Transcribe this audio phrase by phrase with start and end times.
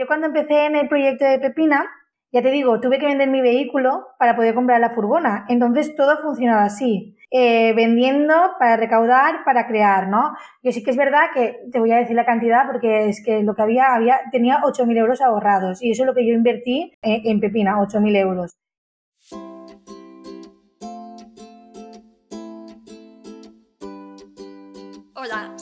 [0.00, 1.84] Yo cuando empecé en el proyecto de Pepina,
[2.32, 5.44] ya te digo, tuve que vender mi vehículo para poder comprar la furgona.
[5.50, 7.18] Entonces todo ha funcionado así.
[7.30, 10.32] Eh, vendiendo para recaudar, para crear, ¿no?
[10.62, 13.42] Yo sí que es verdad que te voy a decir la cantidad porque es que
[13.42, 16.94] lo que había, había tenía 8.000 euros ahorrados y eso es lo que yo invertí
[17.02, 18.56] en, en Pepina, 8.000 euros.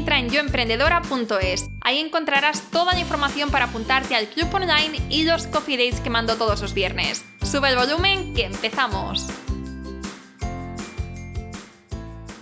[0.00, 1.68] entra en yoemprendedora.es.
[1.82, 6.08] Ahí encontrarás toda la información para apuntarte al club online y los coffee dates que
[6.08, 7.22] mando todos los viernes.
[7.42, 9.26] Sube el volumen que empezamos.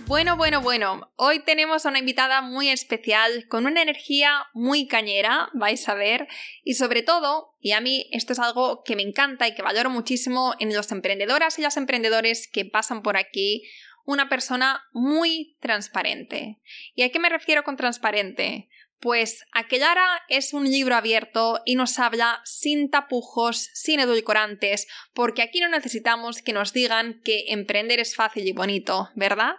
[0.07, 5.49] Bueno, bueno, bueno, hoy tenemos a una invitada muy especial, con una energía muy cañera,
[5.53, 6.27] vais a ver,
[6.63, 9.91] y sobre todo, y a mí esto es algo que me encanta y que valoro
[9.91, 13.69] muchísimo en los emprendedoras y las emprendedores que pasan por aquí,
[14.09, 16.59] una persona muy transparente.
[16.95, 18.67] ¿Y a qué me refiero con transparente?
[18.99, 25.59] Pues Aquellara es un libro abierto y nos habla sin tapujos, sin edulcorantes, porque aquí
[25.59, 29.53] no necesitamos que nos digan que emprender es fácil y bonito, ¿verdad?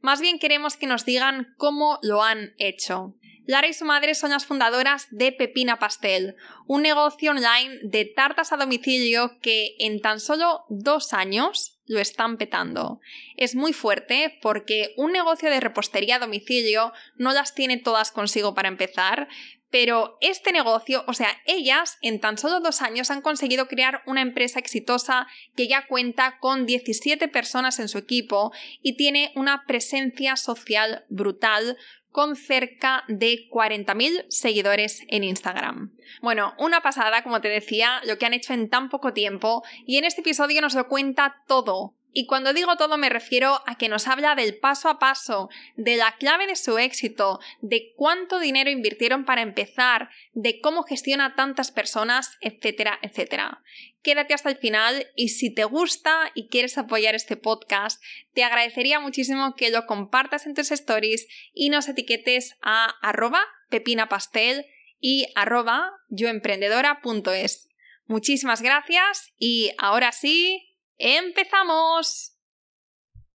[0.00, 3.16] Más bien queremos que nos digan cómo lo han hecho.
[3.44, 6.36] Lara y su madre son las fundadoras de Pepina Pastel,
[6.68, 12.36] un negocio online de tartas a domicilio que en tan solo dos años lo están
[12.36, 13.00] petando.
[13.36, 18.54] Es muy fuerte porque un negocio de repostería a domicilio no las tiene todas consigo
[18.54, 19.28] para empezar,
[19.70, 24.22] pero este negocio, o sea, ellas en tan solo dos años han conseguido crear una
[24.22, 25.26] empresa exitosa
[25.56, 31.76] que ya cuenta con 17 personas en su equipo y tiene una presencia social brutal
[32.16, 35.92] con cerca de 40.000 seguidores en Instagram.
[36.22, 39.98] Bueno, una pasada, como te decía, lo que han hecho en tan poco tiempo y
[39.98, 43.90] en este episodio nos lo cuenta todo, y cuando digo todo me refiero a que
[43.90, 48.70] nos habla del paso a paso, de la clave de su éxito, de cuánto dinero
[48.70, 53.62] invirtieron para empezar, de cómo gestiona tantas personas, etcétera, etcétera.
[54.00, 58.02] Quédate hasta el final y si te gusta y quieres apoyar este podcast,
[58.32, 64.64] te agradecería muchísimo que lo compartas en tus stories y nos etiquetes a arroba pepinapastel
[64.98, 67.68] y arroba yoemprendedora.es.
[68.06, 72.36] Muchísimas gracias y ahora sí, ¡Empezamos!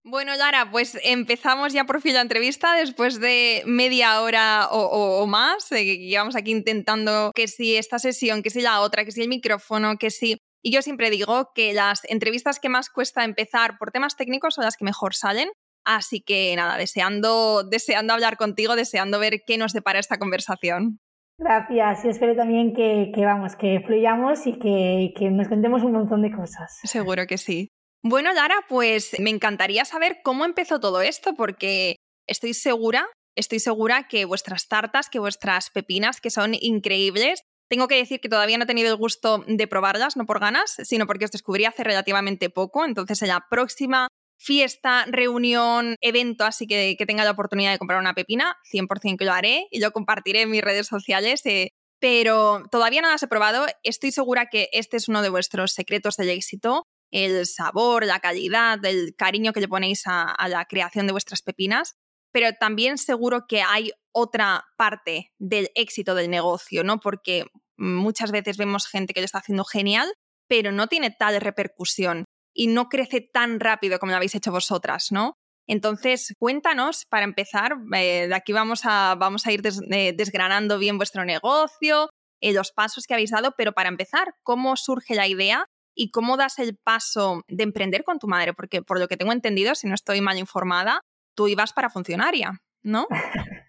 [0.04, 5.70] Bueno, Lara, pues empezamos ya por fin la entrevista después de media hora o, más.
[5.70, 9.96] Llevamos aquí intentando que si esta sesión, que si la otra, que si el micrófono,
[9.98, 10.38] que si.
[10.60, 14.64] Y yo siempre digo que las entrevistas que más cuesta empezar por temas técnicos son
[14.64, 15.50] las que mejor salen.
[15.84, 20.98] Así que nada, deseando, deseando hablar contigo, deseando ver qué nos depara esta conversación.
[21.42, 26.22] Gracias y espero también que, vamos, que fluyamos y que, que nos contemos un montón
[26.22, 26.78] de cosas.
[26.84, 27.68] Seguro que sí.
[28.04, 31.96] Bueno, Lara, pues me encantaría saber cómo empezó todo esto, porque
[32.28, 37.96] estoy segura, estoy segura que vuestras tartas, que vuestras pepinas, que son increíbles, tengo que
[37.96, 41.24] decir que todavía no he tenido el gusto de probarlas, no por ganas, sino porque
[41.24, 42.84] os descubrí hace relativamente poco.
[42.84, 44.08] Entonces, en la próxima
[44.42, 49.24] fiesta, reunión, evento, así que que tenga la oportunidad de comprar una pepina, 100% que
[49.24, 51.46] lo haré y lo compartiré en mis redes sociales.
[51.46, 51.70] Eh,
[52.00, 53.66] pero todavía no las he probado.
[53.84, 56.84] Estoy segura que este es uno de vuestros secretos del éxito.
[57.12, 61.42] El sabor, la calidad, el cariño que le ponéis a, a la creación de vuestras
[61.42, 61.94] pepinas.
[62.32, 66.98] Pero también seguro que hay otra parte del éxito del negocio, ¿no?
[66.98, 67.44] Porque
[67.76, 70.12] muchas veces vemos gente que lo está haciendo genial,
[70.48, 72.24] pero no tiene tal repercusión
[72.54, 75.36] y no crece tan rápido como lo habéis hecho vosotras, ¿no?
[75.66, 80.98] Entonces, cuéntanos, para empezar, eh, de aquí vamos a, vamos a ir eh, desgranando bien
[80.98, 82.10] vuestro negocio,
[82.40, 86.36] eh, los pasos que habéis dado, pero para empezar, ¿cómo surge la idea y cómo
[86.36, 88.54] das el paso de emprender con tu madre?
[88.54, 91.00] Porque por lo que tengo entendido, si no estoy mal informada,
[91.36, 93.06] tú ibas para funcionaria, ¿no?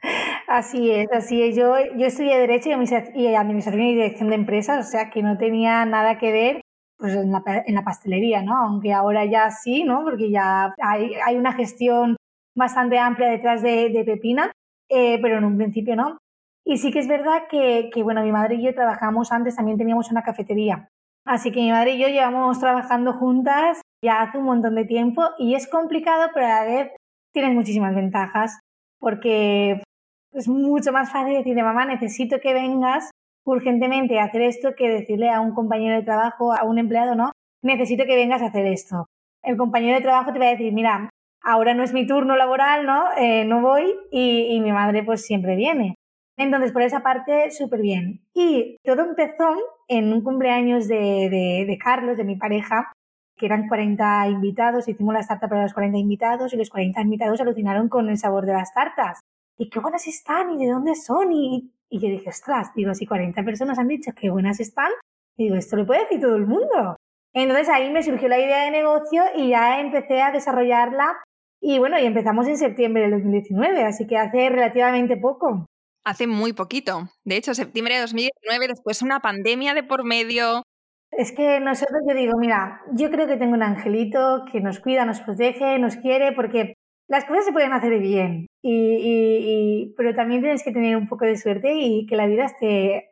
[0.46, 1.56] Así es, así es.
[1.56, 5.84] Yo, yo estudié Derecho y Administración y Dirección de Empresas, o sea que no tenía
[5.86, 6.62] nada que ver
[7.04, 8.56] pues en, la, en la pastelería, ¿no?
[8.56, 10.06] Aunque ahora ya sí, ¿no?
[10.06, 12.16] Porque ya hay, hay una gestión
[12.56, 14.54] bastante amplia detrás de, de Pepina,
[14.90, 16.18] eh, pero en un principio no.
[16.66, 19.78] Y sí que es verdad que, que, bueno, mi madre y yo trabajamos antes, también
[19.78, 20.88] teníamos una cafetería.
[21.26, 25.24] Así que mi madre y yo llevamos trabajando juntas ya hace un montón de tiempo
[25.38, 26.92] y es complicado, pero a la vez
[27.34, 28.62] tienes muchísimas ventajas
[29.02, 29.84] porque
[30.32, 33.12] es mucho más fácil decirle, mamá, necesito que vengas
[33.45, 37.31] urgentemente hacer esto que decirle a un compañero de trabajo, a un empleado, no,
[37.62, 39.07] necesito que vengas a hacer esto.
[39.42, 41.10] El compañero de trabajo te va a decir, mira,
[41.44, 43.06] ahora no es mi turno laboral, ¿no?
[43.18, 45.95] Eh, no voy y, mi madre pues siempre viene.
[46.38, 48.22] Entonces, por esa parte, súper bien.
[48.34, 49.56] Y todo empezó
[49.88, 51.30] en un cumpleaños de,
[51.68, 52.92] de, Carlos, de mi pareja,
[53.38, 57.42] que eran 40 invitados, hicimos la startup para los 40 invitados y los 40 invitados
[57.42, 59.19] alucinaron con el sabor de las tartas.
[59.57, 61.31] Y qué buenas están y de dónde son.
[61.31, 64.90] Y, y yo dije, ostras, digo, si 40 personas han dicho qué buenas están,
[65.38, 66.95] digo, esto lo puede decir todo el mundo.
[67.36, 71.22] Entonces ahí me surgió la idea de negocio y ya empecé a desarrollarla.
[71.62, 75.68] Y bueno, y empezamos en septiembre del 2019, así que hace relativamente poco.
[76.04, 77.10] Hace muy poquito.
[77.24, 80.63] De hecho, septiembre de 2019, después una pandemia de por medio.
[81.12, 85.06] Es que nosotros, yo digo, mira, yo creo que tengo un angelito que nos cuida,
[85.06, 86.74] nos protege, nos quiere, porque
[87.08, 91.38] las cosas se pueden hacer bien, y, pero también tienes que tener un poco de
[91.38, 93.12] suerte y que la vida esté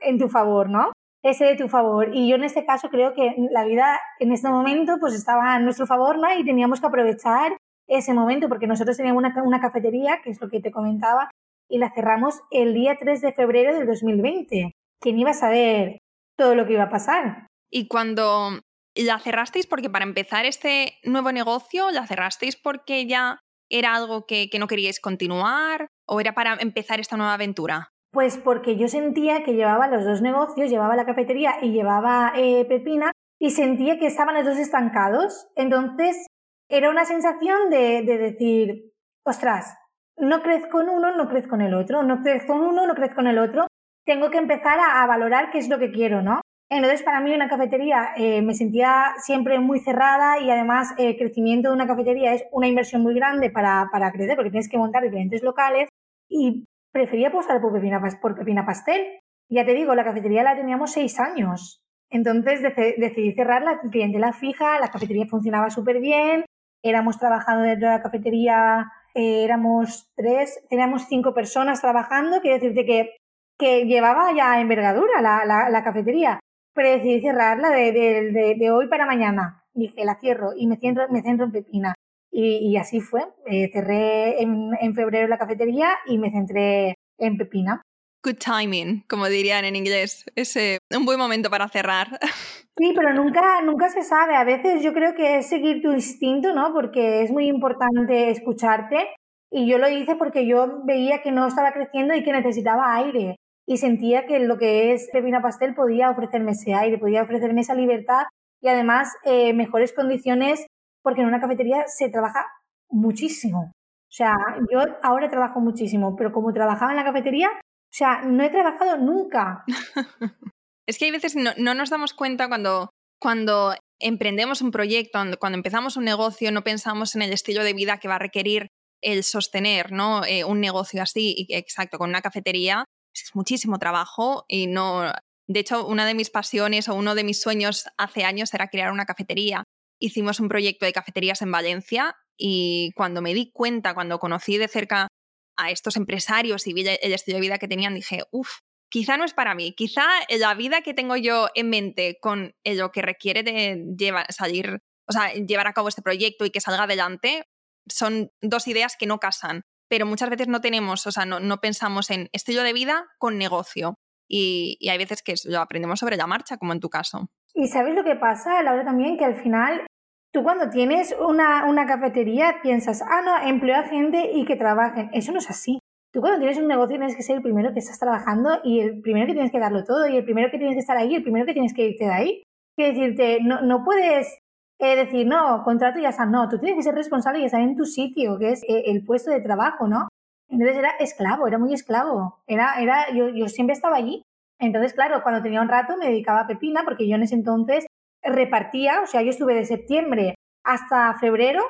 [0.00, 0.92] en tu favor, ¿no?
[1.22, 2.10] Ese de tu favor.
[2.12, 5.58] Y yo en este caso creo que la vida en este momento pues estaba a
[5.58, 6.32] nuestro favor, ¿no?
[6.38, 7.56] Y teníamos que aprovechar
[7.86, 11.30] ese momento porque nosotros teníamos una, una cafetería, que es lo que te comentaba,
[11.68, 14.72] y la cerramos el día 3 de febrero del 2020.
[15.00, 15.98] ¿Quién iba a saber
[16.36, 17.46] todo lo que iba a pasar?
[17.70, 18.60] Y cuando
[18.94, 23.40] la cerrasteis, porque para empezar este nuevo negocio, la cerrasteis porque ya
[23.70, 27.90] era algo que, no queríais continuar o era para empezar esta nueva aventura?
[28.12, 32.64] Pues porque yo sentía que llevaba los dos negocios, llevaba la cafetería y llevaba eh,
[32.64, 35.46] Pepina, y sentía que estaban los dos estancados.
[35.54, 36.26] Entonces,
[36.68, 38.92] era una sensación de, de decir,
[39.24, 39.76] ostras,
[40.20, 43.20] no crezco en uno, no crezco en el otro, no crezco en uno, no crezco
[43.20, 43.66] en el otro.
[44.04, 46.40] Tengo que empezar a, valorar qué es lo que quiero, ¿no?
[46.70, 51.68] Entonces, para mí una cafetería eh, me sentía siempre muy cerrada y además el crecimiento
[51.68, 55.02] de una cafetería es una inversión muy grande para, para crecer porque tienes que montar
[55.02, 55.88] diferentes locales
[56.28, 59.18] y prefería apostar por Pepina, por Pepina Pastel.
[59.48, 61.82] Ya te digo, la cafetería la teníamos seis años.
[62.08, 66.44] Entonces decidí cerrar la clientela fija, la cafetería funcionaba súper bien,
[66.82, 72.84] éramos trabajando dentro de la cafetería eh, éramos tres, teníamos cinco personas trabajando, quiere decirte
[72.84, 73.16] que,
[73.58, 76.38] que llevaba ya envergadura la, la, cafetería,
[76.74, 79.64] pero decidí cerrarla de, de, de, hoy para mañana.
[79.74, 81.94] Dije, la cierro y me centro, me centro en Pepina.
[82.30, 83.22] Y, y así fue.
[83.46, 87.82] Eh, cerré en, en febrero la cafetería y me centré en Pepina
[88.22, 90.24] good timing, como dirían en inglés.
[90.36, 90.56] Es
[90.96, 92.18] un buen momento para cerrar.
[92.78, 94.36] Sí, pero nunca, nunca se sabe.
[94.36, 96.72] A veces yo creo que es seguir tu instinto, ¿no?
[96.72, 99.06] Porque es muy importante escucharte.
[99.50, 103.36] Y yo lo hice porque yo veía que no estaba creciendo y que necesitaba aire.
[103.70, 107.76] Y sentía que lo que es Pepina Pastel podía ofrecerme ese aire, podía ofrecerme esa
[107.76, 108.24] libertad
[108.60, 110.66] y además eh, mejores condiciones,
[111.04, 112.46] porque en una cafetería se trabaja
[112.88, 113.70] muchísimo.
[113.70, 114.34] O sea,
[114.72, 118.96] yo ahora trabajo muchísimo, pero como trabajaba en la cafetería, o sea, no he trabajado
[118.96, 119.62] nunca.
[120.88, 122.90] es que hay veces no, no nos damos cuenta cuando,
[123.20, 127.98] cuando emprendemos un proyecto, cuando empezamos un negocio, no pensamos en el estilo de vida
[127.98, 128.66] que va a requerir
[129.00, 130.24] el sostener ¿no?
[130.24, 132.84] Eh, un negocio así, exacto, con una cafetería.
[133.14, 135.12] Es muchísimo trabajo y no...
[135.48, 138.92] De hecho, una de mis pasiones o uno de mis sueños hace años era crear
[138.92, 139.64] una cafetería.
[140.00, 144.68] Hicimos un proyecto de cafeterías en Valencia y cuando me di cuenta, cuando conocí de
[144.68, 145.08] cerca
[145.56, 149.34] a estos empresarios y el estilo de vida que tenían, dije, uff, quizá no es
[149.34, 153.84] para mí, quizá la vida que tengo yo en mente con lo que requiere de
[153.96, 157.44] llevar, salir, o sea, llevar a cabo este proyecto y que salga adelante,
[157.88, 162.10] son dos ideas que no casan, pero muchas veces no tenemos, o sea, no, pensamos
[162.10, 163.96] en estilo de vida con negocio.
[164.28, 167.28] Y, hay veces que lo aprendemos sobre la marcha, como en tu caso.
[167.52, 169.84] Y sabes lo que pasa, Laura, también, que al final
[170.32, 175.10] Tú cuando tienes una, una cafetería piensas, ah, no, empleo a gente y que trabajen.
[175.12, 175.80] Eso no es así.
[176.12, 179.00] Tú cuando tienes un negocio tienes que ser el primero que estás trabajando y el
[179.00, 181.16] primero que tienes que darlo todo y el primero que tienes que estar ahí y
[181.16, 182.42] el primero que tienes que irte de ahí.
[182.76, 184.38] Quiere decirte, no, no puedes
[184.80, 186.26] eh, decir, no, contrato y ya está.
[186.26, 189.04] No, tú tienes que ser responsable y estar en tu sitio, que es eh, el
[189.04, 190.08] puesto de trabajo, ¿no?
[190.48, 192.42] Entonces era esclavo, era muy esclavo.
[192.46, 194.22] Era, era, yo, yo siempre estaba allí.
[194.58, 197.86] Entonces, claro, cuando tenía un rato me dedicaba a Pepina porque yo en ese entonces
[198.22, 200.34] repartía, o sea, yo estuve de septiembre
[200.64, 201.62] hasta febrero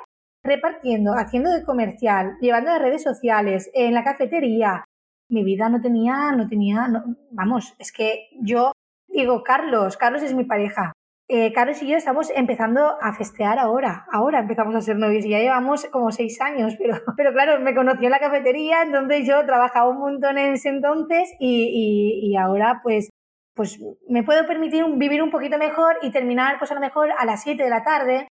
[0.42, 4.84] repartiendo, haciendo de comercial, llevando a redes sociales, en la cafetería.
[5.28, 6.88] Mi vida no tenía, no tenía,
[7.30, 8.72] vamos, es que yo
[9.08, 10.92] digo, Carlos, Carlos es mi pareja.
[11.32, 15.28] Eh, Carlos y yo estamos empezando a festear ahora, ahora empezamos a ser novios y
[15.28, 16.96] ya llevamos como seis años, pero,
[17.32, 22.34] claro, me conoció en la cafetería, entonces yo trabajaba un montón en ese entonces y,
[22.36, 23.10] ahora pues
[23.54, 27.24] pues me puedo permitir vivir un poquito mejor y terminar pues a lo mejor a
[27.24, 28.26] las 7 de la tarde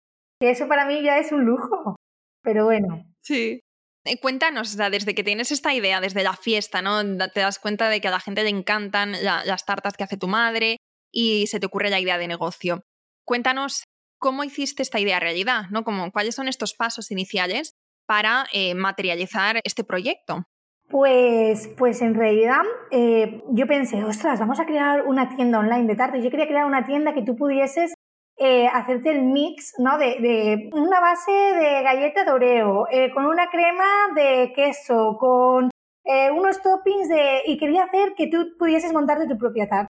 [0.41, 1.97] Que eso para mí ya es un lujo.
[2.43, 3.03] Pero bueno.
[3.23, 3.61] Sí.
[4.21, 7.01] Cuéntanos, desde que tienes esta idea, desde la fiesta, ¿no?
[7.33, 10.29] Te das cuenta de que a la gente le encantan las tartas que hace tu
[10.29, 10.77] madre
[11.15, 12.85] y se te ocurre la idea de negocio.
[13.25, 13.85] Cuéntanos
[14.19, 15.85] cómo hiciste esta idea realidad, ¿no?
[15.85, 17.75] Como, ¿Cuáles son estos pasos iniciales
[18.07, 20.45] para eh, materializar este proyecto?
[20.89, 25.97] Pues, pues en realidad eh, yo pensé, ostras, vamos a crear una tienda online de
[25.97, 26.23] tartas.
[26.23, 27.95] Yo quería crear una tienda que tú pudieses
[28.37, 29.97] eh, hacerte el mix, ¿no?
[29.97, 35.71] De, una base de galleta de Oreo, con una crema de queso, con
[36.33, 37.43] unos toppings de...
[37.47, 39.94] Y quería hacer que tú pudieses montarte tu propia tarta.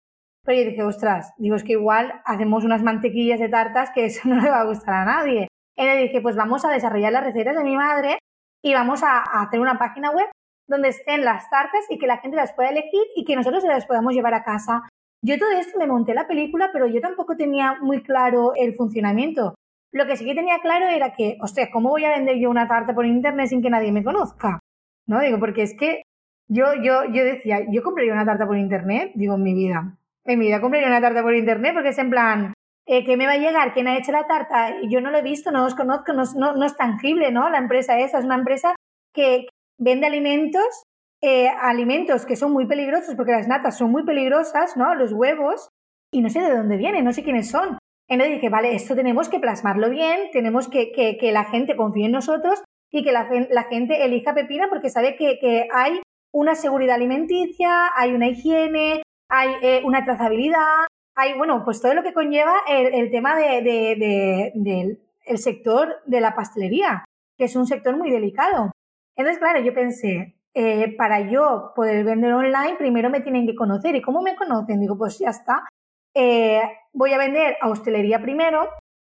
[0.49, 4.23] Pero yo dije, ostras, digo, es que igual hacemos unas mantequillas de tartas que eso
[4.29, 5.49] no le va a gustar a nadie.
[5.77, 8.19] Y le dije, pues vamos a desarrollar las recetas de mi madre
[8.65, 10.29] y vamos a, a hacer una página web
[10.67, 13.69] donde estén las tartas y que la gente las pueda elegir y que nosotros se
[13.69, 14.89] las podamos llevar a casa
[15.21, 19.55] yo todo esto me monté la película, pero yo tampoco tenía muy claro el funcionamiento.
[19.93, 22.51] Lo que sí que tenía claro era que, o sea, ¿cómo voy a vender yo
[22.51, 24.61] una tarta por internet sin que nadie me conozca?
[25.07, 25.21] ¿No?
[25.21, 26.03] Digo, porque es que
[26.49, 29.98] yo, yo, yo decía, yo compraría una tarta por internet, digo, en mi vida.
[30.29, 32.53] En mi vida compraría una tarta por internet porque es en plan,
[32.87, 33.73] eh, ¿qué me va a llegar?
[33.73, 34.77] ¿Quién ha hecho la tarta?
[34.89, 37.49] Yo no lo he visto, no os conozco, no, no, no es tangible, ¿no?
[37.49, 38.75] La empresa esa es una empresa
[39.15, 39.47] que
[39.79, 40.85] vende alimentos
[41.21, 44.95] eh, alimentos que son muy peligrosos, porque las natas son muy peligrosas, ¿no?
[44.95, 45.69] Los huevos,
[46.13, 47.79] y no sé de dónde vienen, no sé quiénes son.
[48.09, 52.13] Entonces dije, vale, esto tenemos que plasmarlo bien, tenemos que, que, la gente confíe en
[52.13, 56.01] nosotros y que la, la gente elija Pepina porque sabe que, que, hay
[56.33, 62.03] una seguridad alimenticia, hay una higiene, hay eh, una trazabilidad, hay, bueno, pues todo lo
[62.03, 67.05] que conlleva el, tema de, de, de, del el sector de la pastelería,
[67.37, 68.73] que es un sector muy delicado.
[69.17, 73.95] Entonces, claro, yo pensé, eh, para yo poder vender online, primero me tienen que conocer.
[73.95, 74.81] ¿Y cómo me conocen?
[74.81, 75.69] Digo, pues ya está.
[76.15, 78.69] Eh, voy a vender a hostelería primero,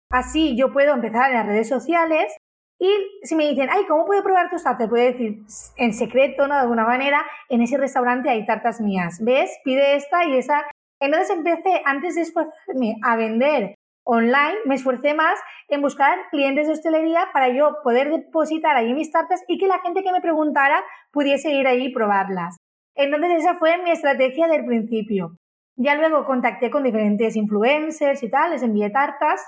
[0.10, 2.36] así yo puedo empezar en las redes sociales
[2.80, 2.90] y
[3.24, 4.90] si me dicen, ay, ¿cómo puedo probar tus tartas?
[4.90, 5.40] Puedo decir
[5.78, 6.56] en secreto, ¿no?
[6.56, 9.20] De alguna manera, en ese restaurante hay tartas mías.
[9.22, 9.52] ¿Ves?
[9.64, 10.66] Pide esta y esa.
[11.00, 16.74] Entonces empecé, antes de esforzarme a vender online, me esforcé más en buscar clientes de
[16.74, 20.84] hostelería para yo poder depositar ahí mis tartas y que la gente que me preguntara
[21.12, 22.58] pudiese ir ahí y probarlas.
[22.96, 25.38] Entonces esa fue mi estrategia del principio.
[25.78, 29.46] Ya luego contacté con diferentes influencers y tal, les envié tartas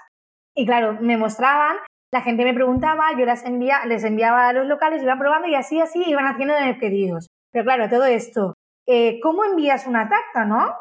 [0.55, 1.77] y claro, me mostraban,
[2.11, 5.55] la gente me preguntaba, yo las envía, les enviaba a los locales, iban probando y
[5.55, 7.27] así, así iban haciendo pedidos.
[7.51, 8.53] Pero claro, todo esto,
[8.87, 10.73] eh, ¿cómo envías una tarta, no?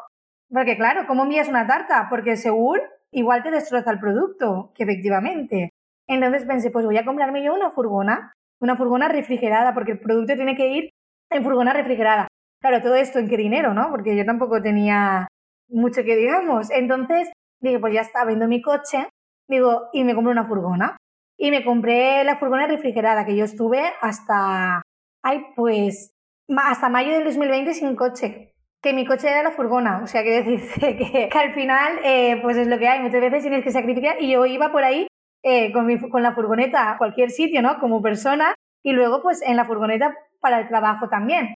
[0.49, 2.07] Porque claro, ¿cómo envías una tarta?
[2.09, 2.79] Porque según
[3.11, 5.69] igual te destroza el producto, que efectivamente.
[6.07, 8.31] Entonces pensé, pues voy a comprarme yo una furgona,
[8.61, 10.89] una furgona refrigerada, porque el producto tiene que ir
[11.29, 12.27] en furgona refrigerada.
[12.61, 13.89] Claro, todo esto en qué dinero, ¿no?
[13.91, 15.27] Porque yo tampoco tenía
[15.69, 16.71] mucho que digamos.
[16.71, 17.29] Entonces
[17.61, 19.09] dije, pues ya está, vendo mi coche,
[19.49, 20.97] digo, y me compro una furgona.
[21.37, 24.81] Y me compré la furgona refrigerada, que yo estuve hasta,
[25.23, 26.15] ay, pues,
[26.57, 30.01] hasta mayo del 2020 sin coche que mi coche era la furgona.
[30.03, 33.01] O sea, que decirte que, al final, eh, pues es lo que hay.
[33.01, 34.21] Muchas veces tienes que sacrificar.
[34.21, 35.07] Y yo iba por ahí
[35.43, 37.79] eh, con, mi, con la furgoneta a cualquier sitio, ¿no?
[37.79, 38.53] Como persona.
[38.83, 41.55] Y luego, pues en la furgoneta para el trabajo también.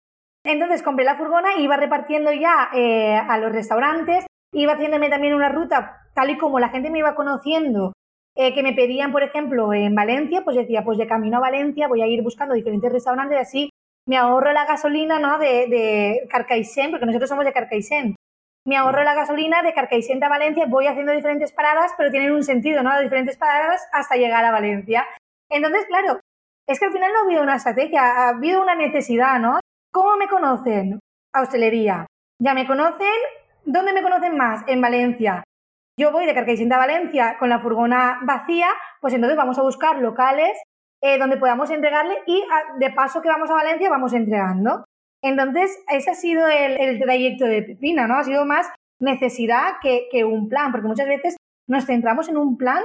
[0.46, 4.26] Entonces compré la furgona iba repartiendo ya eh, a los restaurantes.
[4.54, 7.92] Iba haciéndome también una ruta, tal y como la gente me iba conociendo,
[8.38, 12.02] que me pedían, por ejemplo, en Valencia, pues decía, pues de camino a Valencia voy
[12.02, 13.70] a ir buscando diferentes restaurantes así
[14.08, 15.38] me ahorro la gasolina ¿no?
[15.38, 18.16] de, de Carcaixent, porque nosotros somos de Carcaixent.
[18.66, 22.44] Me ahorro la gasolina de Carcaixent a Valencia, voy haciendo diferentes paradas, pero tienen un
[22.44, 23.00] sentido, ¿no?
[23.00, 25.06] Diferentes paradas hasta llegar a Valencia.
[25.50, 26.20] Entonces, claro,
[26.68, 29.60] es que al final no ha habido una estrategia, ha habido una necesidad, ¿no?
[29.92, 31.00] ¿Cómo me conocen?
[31.34, 32.06] Hostelería.
[32.40, 33.08] Ya me conocen,
[33.66, 34.64] ¿dónde me conocen más?
[34.68, 35.44] En Valencia.
[36.00, 38.68] Yo voy de Carcaixent a Valencia con la furgona vacía,
[39.02, 40.56] pues entonces vamos a buscar locales
[41.02, 44.86] eh, donde podamos entregarle y ah, de paso que vamos a Valencia vamos entregando.
[45.24, 48.16] Entonces, ese ha sido el, trayecto de Pepina, ¿no?
[48.16, 48.68] Ha sido más
[49.00, 51.36] necesidad que, un plan, porque muchas veces
[51.68, 52.84] nos centramos en un plan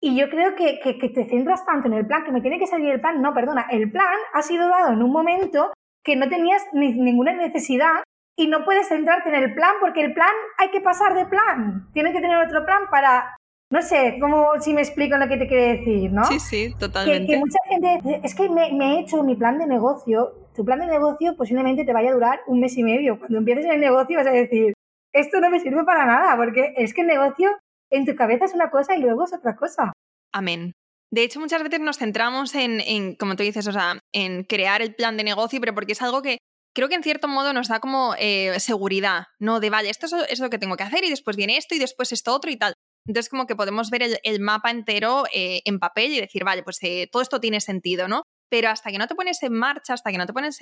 [0.00, 0.78] y yo creo que,
[1.08, 3.20] te centras tanto en el plan que me tiene que salir el plan.
[3.20, 5.72] No, perdona, el plan ha sido dado en un momento
[6.04, 8.02] que no tenías ninguna necesidad
[8.36, 11.88] y no puedes centrarte en el plan porque el plan hay que pasar de plan.
[11.92, 13.36] Tienes que tener otro plan para
[13.72, 16.26] no sé, cómo si me explico lo que te quiere decir, ¿no?
[16.26, 17.32] Sí, sí, totalmente.
[17.32, 20.50] Que, mucha gente, es que me, he hecho mi plan de negocio.
[20.54, 23.18] Tu plan de negocio posiblemente te vaya a durar un mes y medio.
[23.18, 24.74] Cuando empieces en el negocio vas a decir,
[25.14, 27.48] esto no me sirve para nada, porque es que el negocio
[27.90, 29.94] en tu cabeza es una cosa y luego es otra cosa.
[30.34, 30.72] Amén.
[31.10, 34.94] De hecho, muchas veces nos centramos en, como tú dices, o sea, en crear el
[34.94, 36.36] plan de negocio, pero porque es algo que
[36.74, 39.60] creo que en cierto modo nos da como eh, seguridad, ¿no?
[39.60, 42.12] De, vale, esto es lo que tengo que hacer y después viene esto y después
[42.12, 42.74] esto otro y tal.
[43.06, 46.78] Entonces, como que podemos ver el, mapa entero eh, en papel y decir, vale, pues
[46.82, 48.22] eh, todo esto tiene sentido, ¿no?
[48.48, 50.58] Pero hasta que no te pones en marcha, hasta que no te pones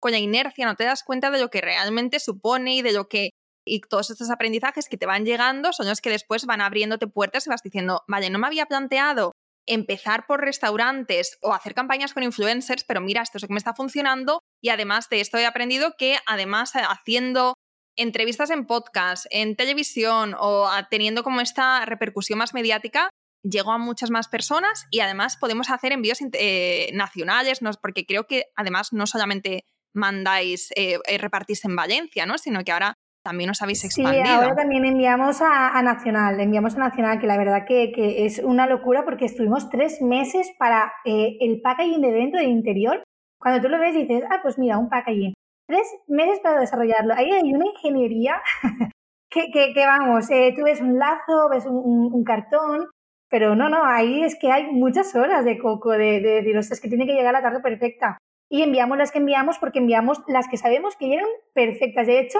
[0.00, 3.06] con la inercia, no te das cuenta de lo que realmente supone y de lo
[3.06, 3.30] que
[3.66, 7.46] y todos estos aprendizajes que te van llegando son los que después van abriéndote puertas
[7.46, 9.32] y vas diciendo, vale, no me había planteado
[9.66, 13.58] empezar por restaurantes o hacer campañas con influencers, pero mira, esto es lo que me
[13.58, 17.54] está funcionando y además de esto he aprendido que además eh, haciendo
[17.96, 23.10] entrevistas en podcast, en televisión o teniendo como esta repercusión más mediática,
[23.42, 28.46] llego a muchas más personas y además podemos hacer envíos eh, nacionales, porque creo que
[28.56, 32.38] además no solamente mandáis, eh, repartís en Valencia, ¿no?
[32.38, 32.94] sino que ahora
[33.24, 34.24] también os habéis expandido.
[34.24, 37.90] Sí, ahora también enviamos a, Nacional, enviamos a Nacional, que la verdad que,
[38.26, 43.02] es una locura porque estuvimos tres meses para eh, el packaging de dentro del interior.
[43.40, 45.32] Cuando tú lo ves dices, ah, pues mira, un packaging.
[45.66, 47.14] Tres meses para desarrollarlo.
[47.14, 48.42] Ahí hay una ingeniería
[49.30, 52.88] que, que, vamos, eh, tú ves un lazo, ves un, cartón,
[53.30, 56.80] pero no, no, ahí es que hay muchas horas de coco, de, de decir, es
[56.80, 58.18] que tiene que llegar la tarde perfecta.
[58.50, 62.06] Y enviamos las que enviamos porque enviamos las que sabemos que llegan perfectas.
[62.06, 62.38] De hecho,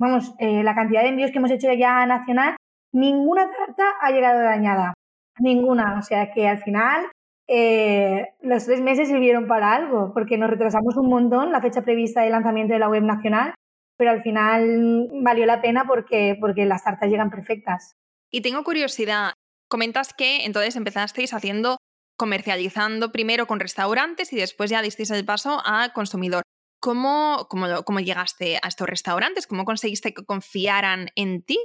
[0.00, 2.56] vamos, eh, la cantidad de envíos que hemos hecho ya nacional,
[2.92, 4.94] ninguna carta ha llegado dañada.
[5.38, 5.98] Ninguna.
[5.98, 7.06] O sea que al final
[7.46, 12.22] eh, los tres meses sirvieron para algo, porque nos retrasamos un montón la fecha prevista
[12.22, 13.54] de lanzamiento de la web nacional,
[13.96, 17.92] pero al final valió la pena porque, porque las cartas llegan perfectas.
[18.30, 19.34] Y tengo curiosidad,
[19.68, 21.76] comentas que entonces empezasteis haciendo
[22.16, 26.42] comercializando primero con restaurantes y después ya disteis el paso a consumidor.
[26.80, 29.46] ¿Cómo, cómo, llegaste a estos restaurantes?
[29.46, 31.58] ¿Cómo conseguiste que confiaran en ti?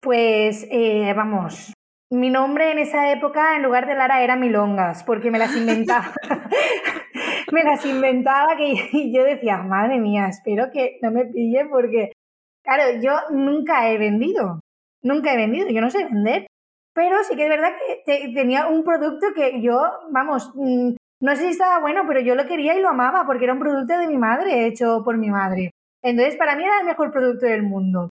[0.00, 1.72] Pues eh, vamos,
[2.10, 6.12] mi nombre en esa época en lugar de Lara era Milongas, porque me las inventaba.
[7.52, 12.12] me las inventaba que yo decía, madre mía, espero que no me pille porque,
[12.64, 14.60] claro, yo nunca he vendido,
[15.02, 16.46] nunca he vendido, yo no sé vender,
[16.94, 17.72] pero sí que es verdad
[18.06, 19.78] que tenía un producto que yo,
[20.10, 23.44] vamos, mm, no sé si estaba bueno, pero yo lo quería y lo amaba porque
[23.44, 25.72] era un producto de mi madre, hecho por mi madre.
[26.02, 28.10] Entonces, para mí era el mejor producto del mundo.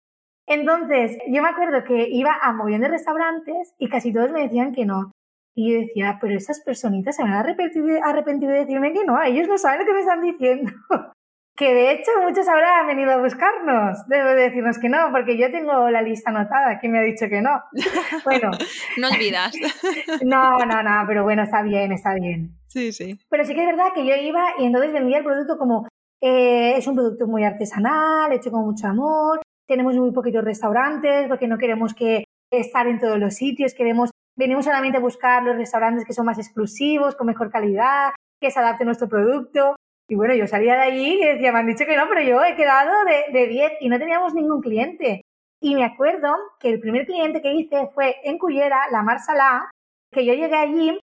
[0.47, 4.73] Entonces, yo me acuerdo que iba a mogollón de restaurantes y casi todos me decían
[4.73, 5.11] que no.
[5.55, 9.47] Y yo decía, pero esas personitas se van a arrepentir, de decirme que no, ellos
[9.47, 10.71] no saben lo que me están diciendo.
[11.57, 14.07] que de hecho muchos ahora han venido a buscarnos.
[14.07, 17.41] Debo decirnos que no, porque yo tengo la lista anotada, que me ha dicho que
[17.41, 17.61] no.
[18.23, 18.51] Bueno.
[18.97, 19.53] no olvidas.
[20.23, 22.60] no, no, no, pero bueno, está bien, está bien.
[22.71, 23.19] Sí, sí.
[23.29, 25.89] Pero sí que es verdad que yo iba y entonces vendía el producto como
[26.21, 31.49] eh, es un producto muy artesanal, hecho con mucho amor, tenemos muy poquitos restaurantes porque
[31.49, 36.05] no queremos que estar en todos los sitios, queremos, venimos solamente a buscar los restaurantes
[36.05, 39.75] que son más exclusivos, con mejor calidad, que se adapte a nuestro producto.
[40.07, 42.41] Y bueno, yo salía de allí y decía, me han dicho que no, pero yo
[42.41, 42.91] he quedado
[43.33, 45.21] de 10 y no teníamos ningún cliente.
[45.61, 49.69] Y me acuerdo que el primer cliente que hice fue en Cullera, la Marsala,
[50.11, 50.99] que yo llegué allí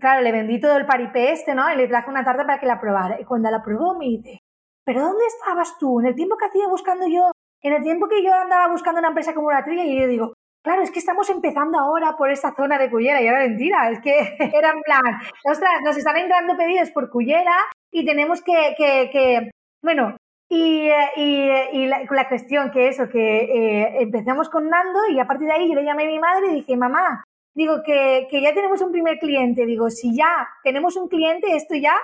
[0.00, 1.72] claro, le vendí todo el paripé este, ¿no?
[1.72, 3.20] Y le traje una tarta para que la probara.
[3.20, 4.40] Y cuando la probó me dice,
[4.84, 6.00] ¿pero dónde estabas tú?
[6.00, 7.30] En el tiempo que hacía buscando yo,
[7.62, 10.32] en el tiempo que yo andaba buscando una empresa como la tuya, y yo digo,
[10.62, 13.22] claro, es que estamos empezando ahora por esa zona de Cullera.
[13.22, 17.56] Y era mentira, es que era en plan, ostras, nos están entrando pedidos por Cullera
[17.92, 19.50] y tenemos que, que, que
[19.82, 20.16] bueno,
[20.48, 25.26] y, y, y la, la, cuestión que eso, que eh, empezamos con Nando y a
[25.26, 27.24] partir de ahí yo le llamé a mi madre y dije, mamá,
[27.56, 31.74] digo que, que ya tenemos un primer cliente, digo, si ya tenemos un cliente, esto
[31.74, 31.94] ya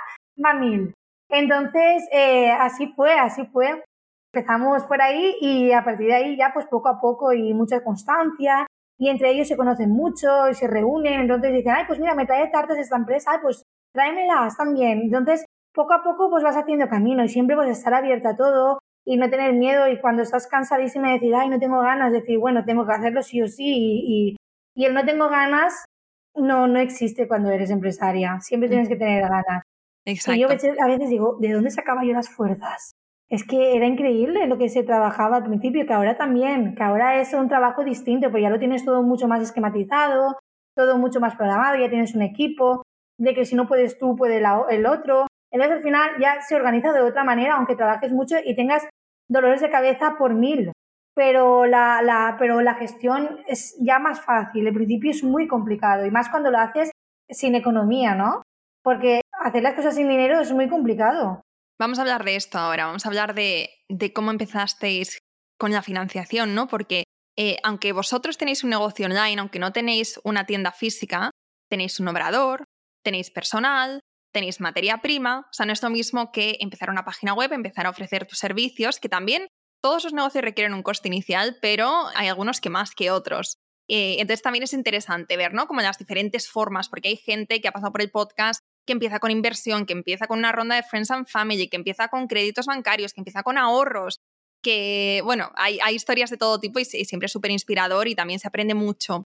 [0.43, 0.95] va mil.
[1.29, 3.85] Entonces, eh, así fue, así fue.
[4.35, 7.85] Empezamos por ahí y a partir de ahí ya pues poco a poco y mucha
[7.85, 8.67] constancia
[8.99, 12.25] y entre ellos se conocen mucho y se reúnen, entonces dicen, ay, pues mira, me
[12.25, 15.03] trae tartas esta empresa, pues tráemelas también.
[15.03, 18.79] Entonces, poco a poco pues vas haciendo camino y siempre pues estar abierta a todo
[19.05, 22.39] y no tener miedo y cuando estás cansadísima de decir, ay, no tengo ganas, decir,
[22.39, 24.37] bueno, tengo que hacerlo sí o sí y,
[24.75, 25.85] y el no tengo ganas
[26.35, 28.39] no, no existe cuando eres empresaria.
[28.41, 29.63] Siempre tienes que tener ganas.
[30.05, 30.37] Exacto.
[30.37, 32.93] Y yo a veces digo, ¿de dónde sacaba yo las fuerzas?
[33.29, 37.21] Es que era increíble lo que se trabajaba al principio, que ahora también, que ahora
[37.21, 40.39] es un trabajo distinto, porque ya lo tienes todo mucho más esquematizado,
[40.77, 42.83] todo mucho más programado, ya tienes un equipo,
[43.19, 45.27] de que si no puedes tú, puede el otro.
[45.51, 48.87] Entonces al final ya se organiza de otra manera, aunque trabajes mucho y tengas
[49.29, 50.73] dolores de cabeza por mil
[51.15, 54.67] pero la, la, pero la gestión es ya más fácil.
[54.67, 56.91] El principio es muy complicado y más cuando lo haces
[57.29, 58.43] sin economía, ¿no?
[58.83, 61.43] Porque hacer las cosas sin dinero es muy complicado.
[61.81, 65.19] Vamos a hablar de esto ahora, vamos a hablar de, de cómo empezasteis
[65.59, 66.69] con la financiación, ¿no?
[66.69, 67.05] Porque
[67.37, 71.31] eh, aunque vosotros tenéis un negocio online, aunque no tenéis una tienda física,
[71.71, 72.65] tenéis un obrador,
[73.03, 74.01] tenéis personal,
[74.33, 77.87] tenéis materia prima, o sea, no es lo mismo que empezar una página web, empezar
[77.87, 79.49] a ofrecer tus servicios, que también
[79.83, 83.59] todos los negocios requieren un coste inicial, pero hay algunos que más que otros.
[83.89, 85.67] Eh, entonces también es interesante ver, ¿no?
[85.67, 89.19] Como las diferentes formas, porque hay gente que ha pasado por el podcast que empieza
[89.19, 92.67] con inversión, que empieza con una ronda de Friends and Family, que empieza con créditos
[92.67, 94.21] bancarios, que empieza con ahorros,
[94.63, 98.49] que, bueno, hay, historias de todo tipo y, siempre es súper inspirador y también se
[98.49, 99.25] aprende mucho.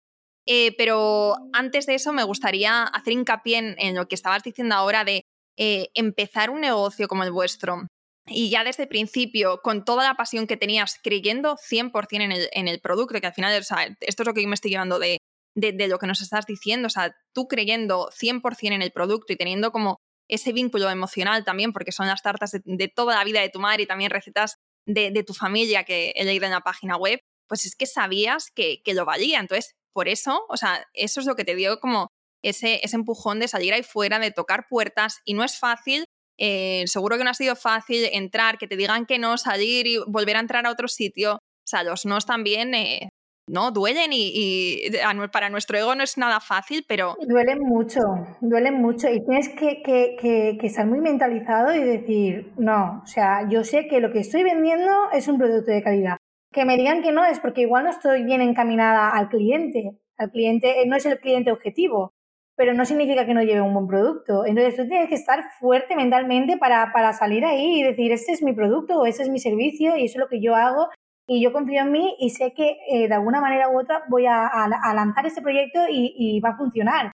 [0.47, 5.05] Eh, pero antes de eso me gustaría hacer hincapié en, lo que estabas diciendo ahora
[5.05, 5.25] de
[5.57, 7.87] eh, empezar un negocio como el vuestro
[8.31, 12.49] y ya desde el principio, con toda la pasión que tenías, creyendo 100% en el,
[12.53, 14.71] en el producto, que al final, o sea, esto es lo que yo me estoy
[14.71, 15.19] llevando de,
[15.55, 19.37] de, lo que nos estás diciendo, o sea, tú creyendo 100% en el producto y
[19.37, 23.49] teniendo como ese vínculo emocional también, porque son las tartas de, toda la vida de
[23.49, 24.55] tu madre y también recetas
[24.87, 28.51] de, de, tu familia que he leído en la página web, pues es que sabías
[28.55, 29.41] que, que, lo valía.
[29.41, 32.07] Entonces, por eso, o sea, eso es lo que te dio como
[32.43, 36.05] ese, ese empujón de salir ahí fuera, de tocar puertas, y no es fácil
[36.43, 39.99] eh, seguro que no ha sido fácil entrar, que te digan que no, salir y
[40.07, 41.35] volver a entrar a otro sitio.
[41.35, 43.11] O sea, los nos también, eh,
[43.47, 43.73] ¿no?
[43.73, 44.91] Duelen y,
[45.33, 47.15] para nuestro ego no es nada fácil, pero...
[47.21, 48.01] Duelen mucho,
[48.41, 53.47] duelen mucho y tienes que, que, que, estar muy mentalizado y decir, no, o sea,
[53.51, 56.17] yo sé que lo que estoy vendiendo es un producto de calidad.
[56.53, 59.91] Que me digan que no es porque igual no estoy bien encaminada al cliente.
[60.17, 62.15] Al cliente eh, no es el cliente objetivo
[62.61, 64.45] pero no significa que no lleve un buen producto.
[64.45, 68.43] Entonces tú tienes que estar fuerte mentalmente para, para salir ahí y decir, este es
[68.43, 70.89] mi producto o ese es mi servicio y eso es lo que yo hago
[71.27, 74.27] y yo confío en mí y sé que eh, de alguna manera u otra voy
[74.27, 77.13] a, a, lanzar este proyecto y, y, va a funcionar.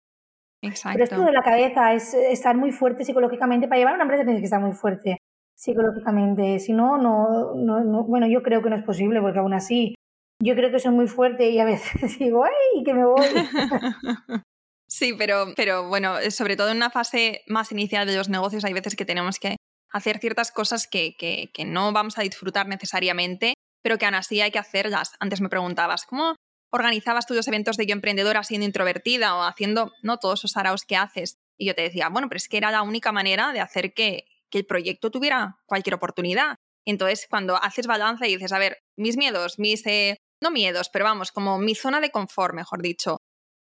[0.63, 0.95] Exacto.
[0.95, 3.69] Pero esto de la cabeza, es estar muy fuerte psicológicamente.
[3.69, 5.19] Para llevar una empresa tienes que estar muy fuerte
[5.55, 6.59] psicológicamente.
[6.59, 9.95] Si no, no, no, bueno, yo creo que no es posible porque aún así
[10.43, 13.27] yo creo que soy muy fuerte y a veces digo, ¡ay, que me voy!
[14.97, 18.65] Sí, pero, pero bueno, eh, sobre todo en una fase más inicial de los negocios
[18.65, 19.57] hay veces que tenemos que
[19.91, 24.41] hacer ciertas cosas que, que, que no vamos a disfrutar necesariamente, pero que aún así
[24.41, 25.15] hay que hacerlas.
[25.19, 26.37] Antes me preguntabas, ¿cómo
[26.71, 30.85] organizabas tú los eventos de yo emprendedora siendo introvertida o haciendo no todos esos araos
[30.85, 31.39] que haces?
[31.59, 34.27] Y yo te decía, bueno, pero es que era la única manera de hacer que,
[34.49, 36.55] que el proyecto tuviera cualquier oportunidad.
[36.87, 41.05] Entonces, cuando haces balance y dices, a ver, mis miedos, mis, eh, no miedos, pero
[41.05, 43.17] vamos, como mi zona de confort, mejor dicho,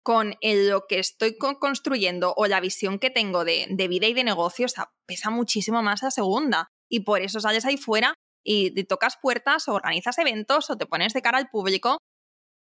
[0.06, 4.68] con lo que estoy construyendo o la visión que tengo de, vida y de negocio,
[5.08, 6.68] pesa muchísimo más la segunda.
[6.88, 8.14] Y por eso sales ahí fuera
[8.46, 11.98] y te tocas puertas o organizas eventos o te pones de cara al público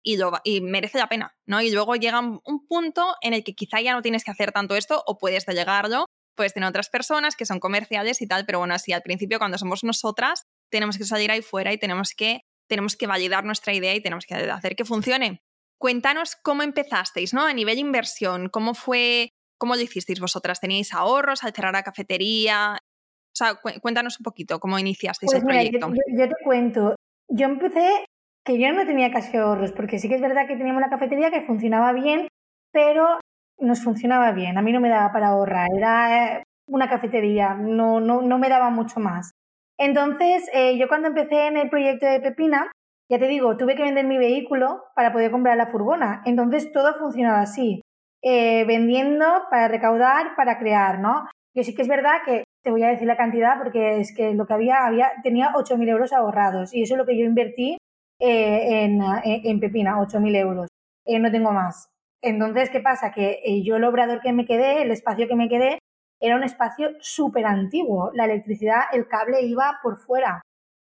[0.03, 1.61] y merece la pena, ¿no?
[1.61, 4.75] Y luego llega un punto en el que quizá ya no tienes que hacer tanto
[4.75, 8.75] esto o puedes delegarlo, puedes tener otras personas que son comerciales y tal, pero bueno,
[8.75, 12.95] así al principio cuando somos nosotras tenemos que salir ahí fuera y tenemos que, tenemos
[12.95, 15.41] que validar nuestra idea y tenemos que hacer que funcione.
[15.81, 17.43] Cuéntanos cómo empezasteis, ¿no?
[17.43, 20.59] A nivel inversión, ¿cómo fue, cómo lo hicisteis vosotras?
[20.59, 22.77] ¿Teníais ahorros al cerrar la cafetería?
[22.77, 25.91] O sea, cuéntanos un poquito cómo iniciasteis pues el proyecto.
[26.15, 26.95] yo, te cuento,
[27.29, 28.05] yo empecé
[28.45, 31.31] que yo no tenía casi ahorros, porque sí que es verdad que teníamos una cafetería
[31.31, 32.27] que funcionaba bien,
[32.71, 33.19] pero
[33.57, 34.59] nos funcionaba bien.
[34.59, 38.69] A mí no me daba para ahorrar, era una cafetería, no, no, no me daba
[38.69, 39.31] mucho más.
[39.79, 42.71] Entonces, eh, yo cuando empecé en el proyecto de Pepina,
[43.11, 46.21] ya te digo, tuve que vender mi vehículo para poder comprar la furgona.
[46.25, 47.81] Entonces todo ha funcionado así.
[48.23, 51.27] Eh, vendiendo para recaudar, para crear, ¿no?
[51.53, 54.33] Yo sí que es verdad que te voy a decir la cantidad porque es que
[54.33, 57.75] lo que había, había tenía 8.000 euros ahorrados y eso es lo que yo invertí
[58.19, 60.67] eh, en, en, Pepina, 8.000 euros.
[61.05, 61.89] Eh, no tengo más.
[62.21, 63.11] Entonces, ¿qué pasa?
[63.11, 65.79] Que yo el obrador que me quedé, el espacio que me quedé,
[66.21, 68.11] era un espacio súper antiguo.
[68.13, 70.41] La electricidad, el cable iba por fuera.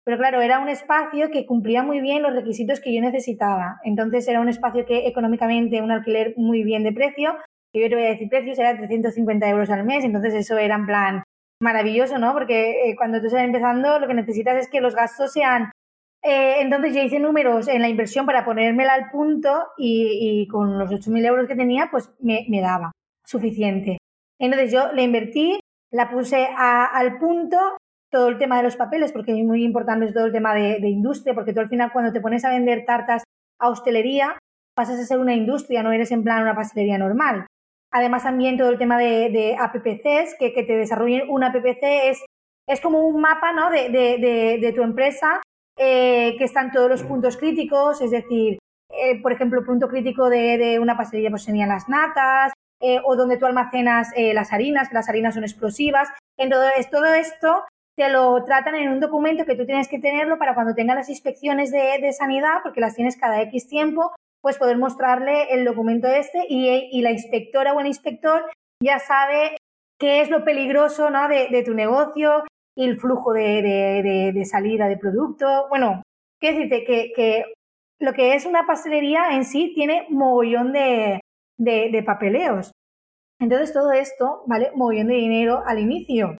[0.07, 3.81] Pero claro, era un espacio que cumplía muy bien los requisitos que yo necesitaba.
[3.83, 7.37] Entonces era un espacio que económicamente, un alquiler muy bien de precio,
[7.73, 10.77] que yo te voy a decir precios, era 350 euros al mes, entonces eso era
[10.77, 11.25] en plan
[11.61, 12.33] maravilloso, ¿no?
[12.35, 15.73] Porque eh, cuando tú estás empezando lo que necesitas es que los gastos sean...
[16.23, 20.89] Eh, entonces yo hice números en la inversión para ponérmela al punto y, con los
[20.89, 22.93] 8.000 euros que tenía, pues me, daba
[23.25, 23.99] suficiente.
[24.39, 25.59] Entonces yo le invertí,
[25.91, 27.59] la puse al punto
[28.11, 31.35] todo el tema de los papeles, porque es muy importante todo el tema de, industria,
[31.35, 33.25] porque tú al final cuando te pones a vender tartas
[33.59, 34.39] a hostelería,
[34.75, 37.47] pasas a ser una industria, no eres en plan una pastelería normal.
[37.93, 42.25] Además también todo el tema de, de APPCs, que, que, te desarrollen un APPC es,
[42.69, 43.71] es como un mapa ¿no?
[43.71, 43.89] de,
[44.61, 45.41] de tu empresa,
[45.79, 48.59] eh, que están todos los puntos críticos, es decir,
[48.91, 53.37] eh, por ejemplo, punto crítico de, una pastelería pues serían las natas, eh, o donde
[53.37, 56.09] tú almacenas las harinas, que las harinas son explosivas.
[56.39, 57.65] Entonces, todo esto
[57.97, 61.09] te lo tratan en un documento que tú tienes que tenerlo para cuando tengas las
[61.09, 66.45] inspecciones de, sanidad, porque las tienes cada X tiempo, pues poder mostrarle el documento este
[66.49, 68.45] y, la inspectora o el inspector
[68.83, 69.57] ya sabe
[69.99, 71.27] qué es lo peligroso ¿no?
[71.29, 72.45] de, tu negocio
[72.77, 75.67] y el flujo de, salida de producto.
[75.71, 76.03] Bueno,
[76.39, 77.45] qué decirte que, que
[77.99, 81.21] lo que es una pastelería en sí tiene mogollón de,
[81.57, 82.73] de, papeleos.
[83.41, 86.37] Entonces todo esto vale mogollón de dinero al inicio.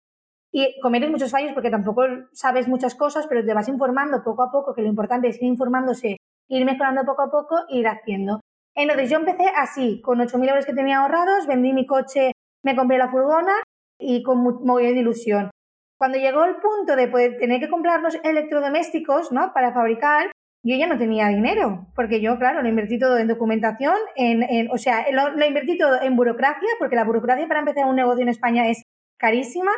[0.59, 2.01] Y cometes muchos fallos porque tampoco
[2.33, 5.49] sabes muchas cosas, pero te vas informando poco a poco, que lo importante es ir
[5.49, 6.17] informándose,
[6.49, 8.41] ir mejorando poco a poco e ir haciendo.
[8.75, 12.33] Entonces yo empecé así, con 8.000 euros que tenía ahorrados, vendí mi coche,
[12.65, 13.53] me compré la furgona
[14.01, 15.51] y con mogollón de ilusión.
[15.99, 19.53] Cuando llegó el punto de poder tener que comprarnos electrodomésticos, ¿no?
[19.53, 20.31] Para fabricar,
[20.65, 24.79] yo ya no tenía dinero, porque yo, claro, lo invertí todo en documentación, en, o
[24.79, 28.31] sea, lo, lo, invertí todo en burocracia, porque la burocracia para empezar un negocio en
[28.31, 28.85] España es
[29.19, 29.73] carísima,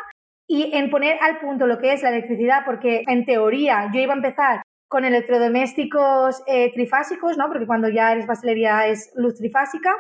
[0.49, 4.15] y en poner al punto lo que es la electricidad, porque en teoría yo iba
[4.15, 7.49] a empezar con electrodomésticos eh, trifásicos, ¿no?
[7.49, 9.95] Porque cuando ya eres pastelería es luz trifásica,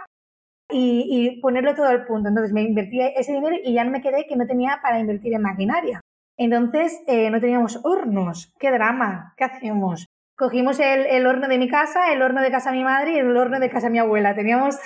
[0.70, 2.28] y, y, ponerlo todo al punto.
[2.28, 5.32] Entonces me invertí ese dinero y ya no me quedé que no tenía para invertir
[5.34, 6.00] en maquinaria.
[6.36, 8.52] Entonces eh, no teníamos hornos.
[8.58, 9.34] ¡Qué drama!
[9.36, 10.06] ¿Qué hacemos?
[10.36, 13.18] Cogimos el, el, horno de mi casa, el horno de casa de mi madre y
[13.18, 14.34] el horno de casa de mi abuela.
[14.34, 14.76] Teníamos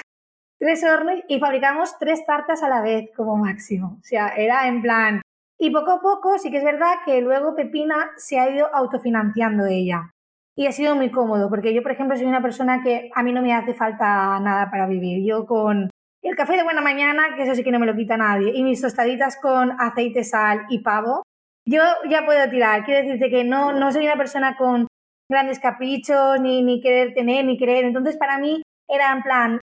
[0.59, 3.99] tres hornos y fabricamos tres tartas a la vez como máximo.
[4.01, 5.23] O sea, era en plan...
[5.63, 9.65] Y poco a poco sí que es verdad que luego Pepina se ha ido autofinanciando
[9.67, 10.11] ella.
[10.57, 13.33] Y ha sido muy cómodo, porque yo, por ejemplo, soy una persona que a mí
[13.33, 15.25] no me hace falta nada para vivir.
[15.25, 15.89] Yo con
[16.21, 18.65] el café de buena mañana, que eso sí que no me lo quita nadie, y
[18.65, 21.23] mis tostaditas con aceite, sal y pavo,
[21.65, 22.85] yo ya puedo tirar.
[22.85, 24.89] Quiero decirte que no, no soy una persona con
[25.31, 27.85] grandes caprichos, ni, ni querer tener, ni querer.
[27.85, 29.61] Entonces, para mí era en plan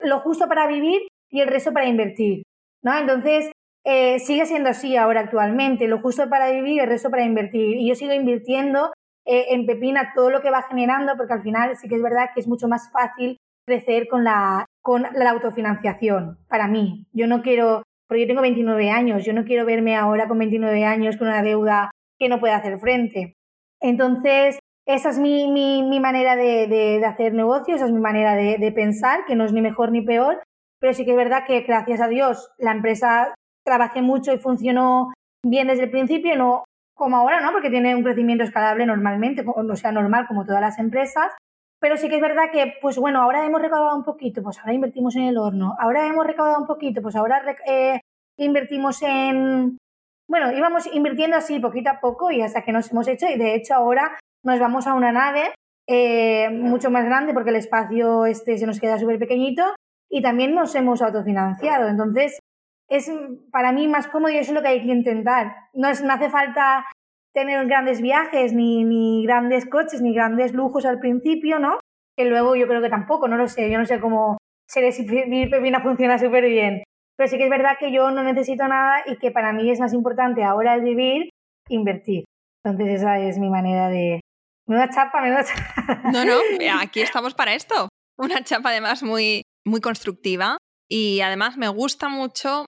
[0.00, 2.42] lo justo para vivir y el resto para invertir.
[2.82, 2.96] ¿no?
[2.98, 3.51] Entonces,
[3.84, 7.76] eh, sigue siendo así ahora actualmente, lo justo para vivir y el resto para invertir.
[7.76, 8.92] Y yo sigo invirtiendo
[9.24, 12.30] eh, en Pepina todo lo que va generando, porque al final sí que es verdad
[12.34, 17.06] que es mucho más fácil crecer con la, con la autofinanciación, para mí.
[17.12, 20.84] Yo no quiero porque yo tengo 29 años, yo no quiero verme ahora con 29
[20.84, 23.32] años con una deuda que no pueda hacer frente.
[23.80, 28.58] Entonces, esa es mi, mi, manera de, de, hacer negocios, esa es mi manera de,
[28.58, 30.42] de, pensar, que no es ni mejor ni peor,
[30.78, 35.12] pero sí que es verdad que gracias a Dios la empresa trabajé mucho y funcionó
[35.44, 37.52] bien desde el principio, no como ahora, ¿no?
[37.52, 41.32] Porque tiene un crecimiento escalable normalmente, o sea, normal como todas las empresas,
[41.82, 44.72] pero sí que es verdad que, pues bueno, ahora hemos recaudado un poquito, pues ahora
[44.72, 45.74] invertimos en el horno.
[45.80, 47.98] Ahora hemos recaudado un poquito, pues ahora eh,
[48.38, 49.78] invertimos en...
[50.28, 53.26] Bueno, íbamos invirtiendo así poquito a poco y hasta que nos hemos hecho.
[53.26, 55.52] Y de hecho ahora nos vamos a una nave
[55.88, 59.64] eh, mucho más grande porque el espacio este se nos queda súper pequeñito
[60.08, 61.88] y también nos hemos autofinanciado.
[61.88, 62.38] Entonces,
[62.92, 63.10] es
[63.50, 65.56] para mí más cómodo y eso es lo que hay que intentar.
[65.72, 66.84] No, es, no hace falta
[67.32, 71.80] tener grandes viajes, ni, ni grandes coches, ni grandes lujos al principio, ¿no?
[72.16, 74.36] Que luego yo creo que tampoco, no lo sé, yo no sé cómo
[74.68, 76.82] ser si Pepina funciona súper bien.
[77.16, 79.80] Pero sí que es verdad que yo no necesito nada y que para mí es
[79.80, 81.30] más importante ahora el vivir,
[81.68, 82.24] invertir.
[82.64, 84.20] Entonces esa es mi manera de...
[84.66, 86.10] Menuda chapa, menuda chapa.
[86.12, 86.34] No, no,
[86.80, 87.88] aquí estamos para esto.
[88.18, 90.58] Una chapa además muy, muy constructiva
[90.90, 92.66] y además me gusta mucho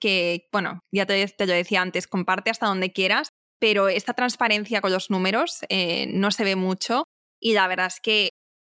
[0.00, 3.30] que, bueno, ya te, te lo decía antes, comparte hasta donde quieras,
[3.60, 7.04] pero esta transparencia con los números eh, no se ve mucho
[7.40, 8.30] y la verdad es que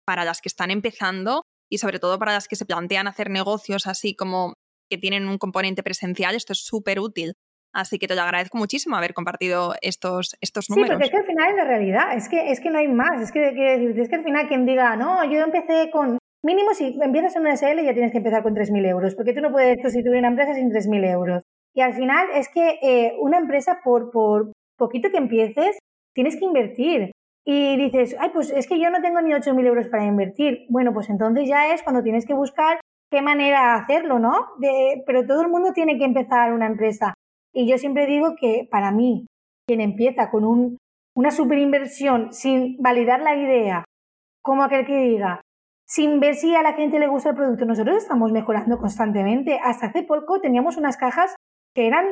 [0.06, 3.86] para las que están empezando y sobre todo para las que se plantean hacer negocios
[3.86, 4.54] así como
[4.90, 7.34] que tienen un componente presencial, esto es súper útil.
[7.72, 10.88] Así que te lo agradezco muchísimo haber compartido estos, estos números.
[10.88, 12.88] Sí, porque es que al final es la realidad, es que, es que no hay
[12.88, 13.22] más.
[13.22, 16.18] Es que, es que al final quien diga, no, yo empecé con.
[16.42, 19.40] Mínimo, si empiezas en una SL ya tienes que empezar con 3.000 euros, porque tú
[19.40, 21.42] no puedes constituir una empresa sin 3.000 euros.
[21.74, 25.78] Y al final es que eh, una empresa, por, por, poquito que empieces,
[26.14, 27.12] tienes que invertir.
[27.44, 30.66] Y dices, ay, pues es que yo no tengo ni 8.000 euros para invertir.
[30.68, 34.48] Bueno, pues entonces ya es cuando tienes que buscar qué manera hacerlo, ¿no?
[34.58, 37.14] De, pero todo el mundo tiene que empezar una empresa.
[37.52, 39.26] Y yo siempre digo que para mí,
[39.66, 40.78] quien empieza con un,
[41.14, 43.84] una inversión sin validar la idea,
[44.42, 45.40] como aquel que diga,
[45.90, 49.58] sin ver si a la gente le gusta el producto, nosotros estamos mejorando constantemente.
[49.60, 51.34] Hasta hace poco teníamos unas cajas
[51.74, 52.06] que eran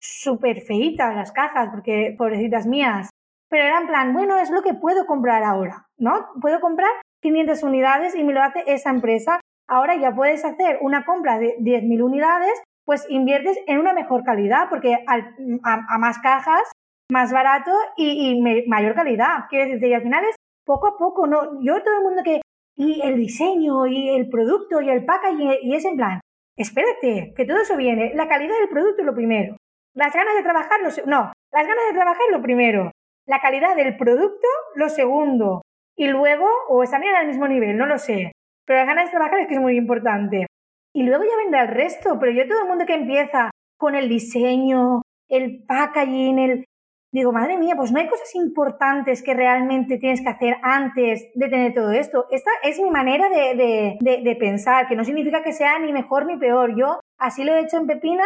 [0.00, 3.10] súper feitas las cajas, porque pobrecitas mías.
[3.48, 6.26] Pero era en plan, bueno, es lo que puedo comprar ahora, ¿no?
[6.40, 9.40] Puedo comprar 500 unidades y me lo hace esa empresa.
[9.68, 14.68] Ahora ya puedes hacer una compra de 10.000 unidades, pues inviertes en una mejor calidad,
[14.70, 16.62] porque a, más cajas,
[17.10, 19.46] más barato y, mayor calidad.
[19.48, 21.60] Quiero decirte, y al final es poco a poco, ¿no?
[21.60, 22.40] Yo todo el mundo que,
[22.76, 26.20] y el diseño, y el producto, y el packaging, y es en plan,
[26.56, 28.12] espérate, que todo eso viene.
[28.14, 29.56] La calidad del producto es lo primero.
[29.94, 32.90] Las ganas de trabajar, lo no, las ganas de trabajar lo primero,
[33.26, 35.62] la calidad del producto lo segundo,
[35.96, 38.32] y luego, o están al mismo nivel, no lo sé,
[38.66, 40.46] pero las ganas de trabajar es que es muy importante.
[40.94, 44.08] Y luego ya vendrá el resto, pero yo todo el mundo que empieza con el
[44.08, 46.64] diseño, el packaging, el...
[47.16, 51.48] digo, madre mía, pues no hay cosas importantes que realmente tienes que hacer antes de
[51.48, 52.26] tener todo esto.
[52.30, 56.36] Esta es mi manera de, de, pensar, que no significa que sea ni mejor ni
[56.36, 56.78] peor.
[56.78, 58.24] Yo así lo he hecho en Pepina,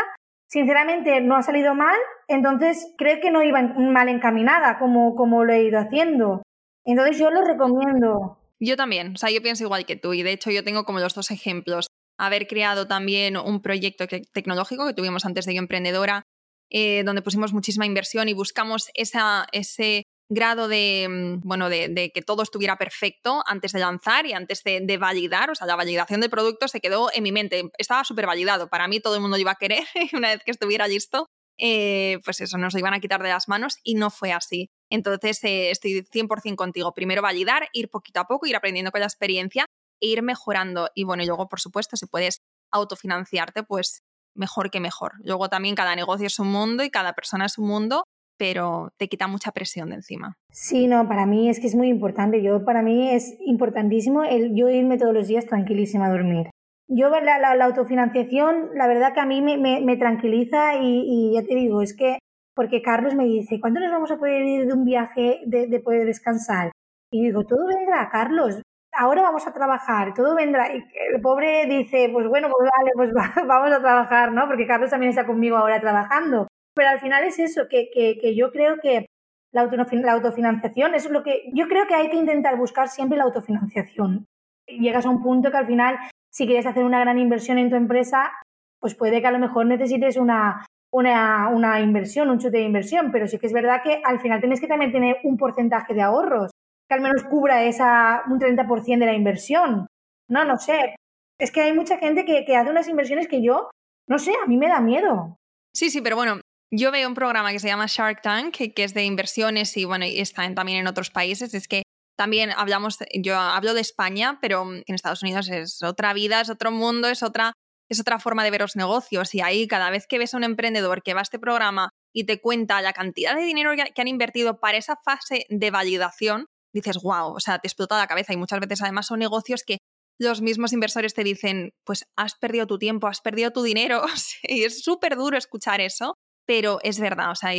[0.48, 5.52] sinceramente no ha salido mal, entonces creo que no iba mal encaminada como, como lo
[5.52, 6.42] he ido haciendo.
[6.84, 8.38] Entonces yo lo recomiendo.
[8.58, 10.98] Yo también, o sea, yo pienso igual que tú y de hecho yo tengo como
[10.98, 11.86] los dos ejemplos.
[12.18, 16.24] Haber creado también un proyecto tecnológico que tuvimos antes de Yo Emprendedora,
[16.70, 22.22] eh, donde pusimos muchísima inversión y buscamos esa, ese grado de, mm, bueno, de, que
[22.22, 25.50] todo estuviera perfecto antes de lanzar y antes de, validar.
[25.50, 27.70] O sea, la validación del producto se quedó en mi mente.
[27.76, 28.68] Estaba súper validado.
[28.68, 31.26] Para mí todo el mundo iba a querer y una vez que estuviera listo,
[31.58, 34.70] eh, pues eso, nos lo iban a quitar de las manos y no fue así.
[34.88, 36.94] Entonces, eh, estoy 100% contigo.
[36.94, 39.66] Primero validar, ir poquito a poco, ir aprendiendo con la experiencia
[40.00, 40.88] e ir mejorando.
[40.94, 42.38] Y bueno, luego, por supuesto, si puedes
[42.72, 44.02] autofinanciarte, pues
[44.34, 45.12] mejor que mejor.
[45.22, 48.04] Luego también cada negocio es un mundo y cada persona es un mundo,
[48.38, 50.36] pero te quita mucha presión de encima.
[50.50, 52.42] Sí, no, para mí es que es muy importante.
[52.42, 56.48] Yo, para mí es importantísimo el yo irme todos los días tranquilísima a dormir.
[56.88, 61.54] Yo la, la, autofinanciación, la verdad que a mí me, me, tranquiliza y, ya te
[61.54, 62.18] digo, es que,
[62.54, 65.80] porque Carlos me dice, ¿cuándo nos vamos a poder ir de un viaje de, de
[65.80, 66.72] poder descansar?
[67.12, 68.62] Y digo, todo vendrá, Carlos,
[69.00, 70.74] ahora vamos a trabajar, todo vendrá.
[70.74, 70.84] Y
[71.14, 73.10] el pobre dice, pues bueno, pues vale, pues
[73.48, 74.46] vamos a trabajar, ¿no?
[74.46, 76.48] Porque Carlos también está conmigo ahora trabajando.
[76.74, 79.06] Pero al final es eso, que, que, que yo creo que
[79.52, 83.24] la, la autofinanciación es lo que yo creo que hay que intentar buscar siempre la
[83.24, 84.26] autofinanciación.
[84.66, 85.98] Llegas a un punto que al final,
[86.30, 88.30] si quieres hacer una gran inversión en tu empresa,
[88.78, 93.10] pues puede que a lo mejor necesites una, una, una inversión, un chute de inversión,
[93.10, 96.02] pero sí que es verdad que al final tienes que también tener un porcentaje de
[96.02, 96.50] ahorros
[96.90, 99.86] que al menos cubra esa, un 30% de la inversión.
[100.28, 100.96] No, no sé.
[101.38, 103.70] Es que hay mucha gente que, que hace unas inversiones que yo,
[104.08, 105.36] no sé, a mí me da miedo.
[105.72, 106.40] Sí, sí, pero bueno,
[106.72, 109.84] yo veo un programa que se llama Shark Tank, que, que es de inversiones y
[109.84, 111.54] bueno, y está también en otros países.
[111.54, 111.84] Es que
[112.18, 116.72] también hablamos, yo hablo de España, pero en Estados Unidos es otra vida, es otro
[116.72, 117.52] mundo, es otra,
[117.88, 119.32] es otra forma de ver los negocios.
[119.36, 122.24] Y ahí cada vez que ves a un emprendedor que va a este programa y
[122.24, 126.98] te cuenta la cantidad de dinero que han invertido para esa fase de validación, dices,
[127.02, 129.78] wow, o sea, te explota la cabeza y muchas veces además son negocios que
[130.18, 134.02] los mismos inversores te dicen, pues has perdido tu tiempo, has perdido tu dinero,
[134.42, 136.14] y es súper duro escuchar eso,
[136.46, 137.52] pero es verdad, o sea,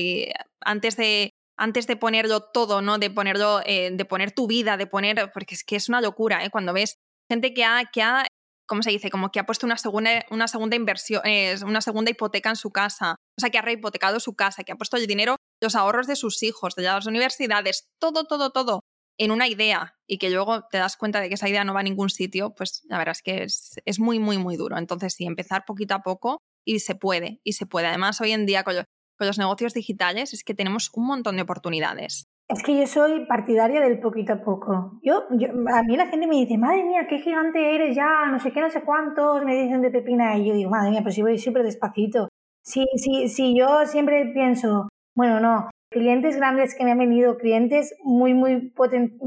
[0.61, 2.97] antes de antes de ponerlo todo, ¿no?
[2.97, 6.43] De ponerlo, eh, de poner tu vida, de poner, porque es que es una locura,
[6.43, 6.49] ¿eh?
[6.49, 6.95] Cuando ves
[7.29, 8.25] gente que ha, que ha
[8.71, 9.09] ¿cómo se dice?
[9.09, 12.71] Como que ha puesto una segunda, una segunda inversión, eh, una segunda hipoteca en su
[12.71, 16.07] casa, o sea, que ha rehipotecado su casa, que ha puesto el dinero, los ahorros
[16.07, 18.79] de sus hijos, de las universidades, todo, todo, todo,
[19.21, 21.81] en una idea y que luego te das cuenta de que esa idea no va
[21.81, 24.79] a ningún sitio, pues la verdad es que es, muy, muy, muy duro.
[24.79, 27.85] Entonces, sí, empezar poquito a poco y se puede, y se puede.
[27.85, 28.73] Además, hoy en día con,
[29.19, 32.25] los negocios digitales es que tenemos un montón de oportunidades.
[32.47, 34.99] Es que yo soy partidaria del poquito a poco.
[35.03, 35.27] Yo,
[35.71, 38.59] a mí la gente me dice, madre mía, qué gigante eres ya, no sé qué,
[38.59, 40.35] no sé cuántos, me dicen de Pepina.
[40.35, 42.27] Y yo digo, madre mía, pero si voy súper despacito.
[42.63, 47.95] Sí, sí, sí, yo siempre pienso, bueno, no, clientes grandes que me han venido, clientes
[48.03, 48.71] muy, muy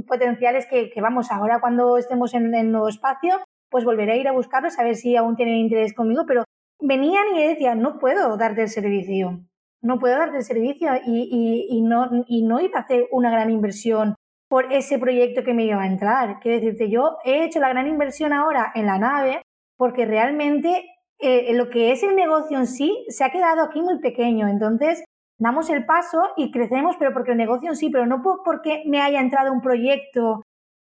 [0.09, 3.39] potenciales que, vamos, ahora cuando estemos en el nuevo espacio,
[3.71, 6.45] pues volveré a ir a buscarlos a ver si aún tienen interés conmigo, pero
[6.81, 9.41] venían y decían, no puedo darte el servicio,
[9.83, 13.51] no puedo darte el servicio y, y, no, y no iba a hacer una gran
[13.51, 14.15] inversión
[14.49, 16.39] por ese proyecto que me iba a entrar.
[16.41, 19.43] Quiero decirte, yo he hecho la gran inversión ahora en la nave
[19.77, 20.87] porque realmente
[21.19, 24.49] eh, lo que es el negocio en sí se ha quedado aquí muy pequeño.
[24.49, 25.05] Entonces,
[25.39, 29.21] damos el paso y crecemos, pero porque el negocio sí, pero no porque me haya
[29.21, 30.43] entrado un proyecto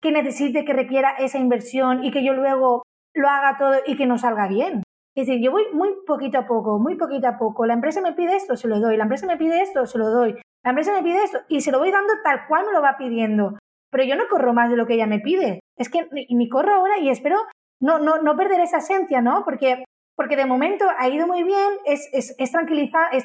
[0.01, 2.83] que necesite, que requiera esa inversión y que yo luego
[3.15, 4.83] lo haga todo y que no salga bien.
[5.15, 7.67] Es decir, yo voy muy poquito a poco, muy poquito a poco.
[7.67, 8.97] La empresa me pide esto, se lo doy.
[8.97, 10.41] La empresa me pide esto, se lo doy.
[10.63, 12.97] La empresa me pide esto y se lo voy dando tal cual me lo va
[12.97, 13.59] pidiendo.
[13.91, 15.61] Pero yo no corro más de lo que ella me pide.
[15.77, 17.39] Es que ni, corro ahora y espero
[17.81, 19.43] no, no, no perder esa esencia, ¿no?
[19.45, 19.85] Porque
[20.21, 23.25] porque de momento ha ido muy bien, es, es, es tranquiliza, es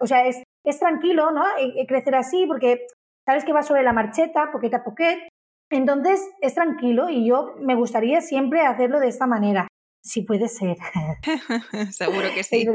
[0.00, 1.44] o sea, es, es tranquilo, ¿no?
[1.86, 2.88] crecer así, porque
[3.24, 5.28] sabes que va sobre la marcheta, poquete a poquete,
[5.70, 9.68] entonces es tranquilo y yo me gustaría siempre hacerlo de esta manera,
[10.02, 10.76] si puede ser.
[11.92, 12.66] Seguro que sí.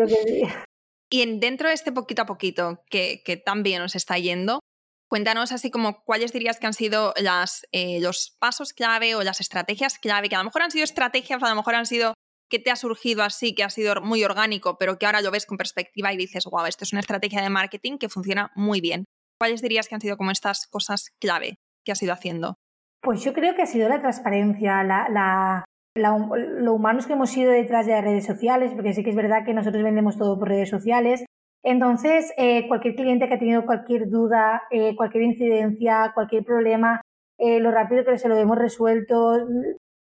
[1.11, 4.61] Y en, dentro de este poquito a poquito que, que tan bien nos está yendo,
[5.09, 9.41] cuéntanos así como cuáles dirías que han sido las, eh, los pasos clave o las
[9.41, 12.13] estrategias clave, que a lo mejor han sido estrategias, a lo mejor han sido
[12.53, 15.47] que te ha surgido así, que ha sido muy orgánico, pero que ahora lo ves
[15.47, 19.05] con perspectiva y dices, wow, esto es una estrategia de marketing que funciona muy bien?
[19.39, 22.59] ¿Cuáles dirías que han sido como estas cosas clave que has ido haciendo?
[23.01, 27.87] Pues yo creo que ha sido la transparencia, la, lo humanos que hemos sido detrás
[27.87, 30.69] de las redes sociales, porque sí que es verdad que nosotros vendemos todo por redes
[30.69, 31.25] sociales,
[31.65, 37.01] Entonces, eh, cualquier cliente que ha tenido cualquier duda, eh, cualquier incidencia, cualquier problema,
[37.39, 39.37] eh, lo rápido que se lo hemos resuelto.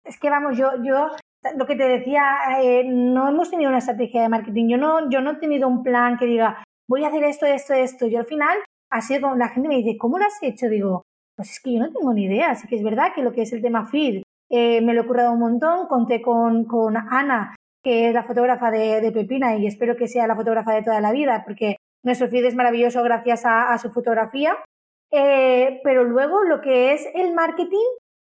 [0.04, 1.08] Es que vamos, yo, yo
[1.56, 2.22] lo que te decía,
[2.86, 4.68] no hemos tenido una estrategia de marketing.
[4.68, 7.74] Yo no, yo no he tenido un plan que diga, voy a hacer esto, esto,
[7.74, 8.06] esto.
[8.06, 8.58] Yo al final,
[8.90, 10.68] así como la gente me dice, ¿cómo lo has hecho?
[10.68, 11.02] Digo,
[11.36, 12.50] pues es que yo no tengo ni idea.
[12.50, 15.32] Así que es verdad que lo que es el tema feed me lo he currado
[15.32, 15.86] un montón.
[15.86, 17.54] Conté con, con Ana,
[17.86, 21.12] que es la fotógrafa de, Pepina y espero que sea la fotógrafa de toda la
[21.12, 24.56] vida, porque nuestro feed es maravilloso gracias a, su fotografía.
[25.12, 27.86] Eh, pero luego lo que es el marketing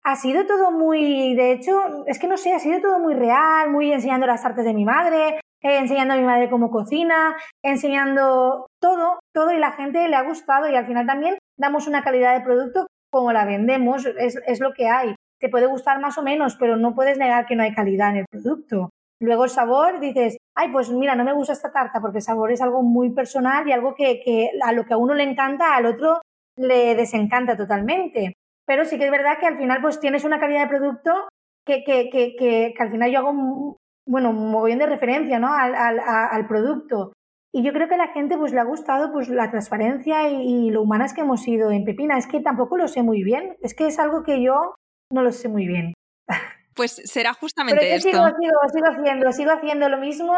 [0.08, 3.70] ha sido todo muy, de hecho, es que no sé, ha sido todo muy real,
[3.70, 8.68] muy enseñando las artes de mi madre, eh, enseñando a mi madre cómo cocina, enseñando
[8.80, 12.34] todo, todo y la gente le ha gustado y al final también damos una calidad
[12.34, 15.14] de producto como la vendemos, es, es lo que hay.
[15.38, 18.16] Te puede gustar más o menos, pero no puedes negar que no hay calidad en
[18.16, 18.88] el producto.
[19.20, 22.50] Luego el sabor, dices, ay, pues mira, no me gusta esta tarta porque el sabor
[22.50, 25.76] es algo muy personal y algo que, que a lo que a uno le encanta,
[25.76, 26.22] al otro
[26.56, 28.32] le desencanta totalmente.
[28.68, 31.26] Pero sí que es verdad que al final pues tienes una calidad de producto
[31.66, 35.52] que, que, que, que, al final yo hago, bueno, un mogollón de referencia, ¿no?
[35.54, 37.12] Al, al, al, producto.
[37.50, 40.66] Y yo creo que a la gente pues le ha gustado pues la transparencia y,
[40.66, 42.18] y, lo humanas que hemos sido en Pepina.
[42.18, 43.56] Es que tampoco lo sé muy bien.
[43.62, 44.74] Es que es algo que yo
[45.10, 45.94] no lo sé muy bien.
[46.74, 48.10] Pues será justamente Pero esto.
[48.10, 50.34] Sigo, sigo, sigo haciendo, sigo haciendo lo mismo.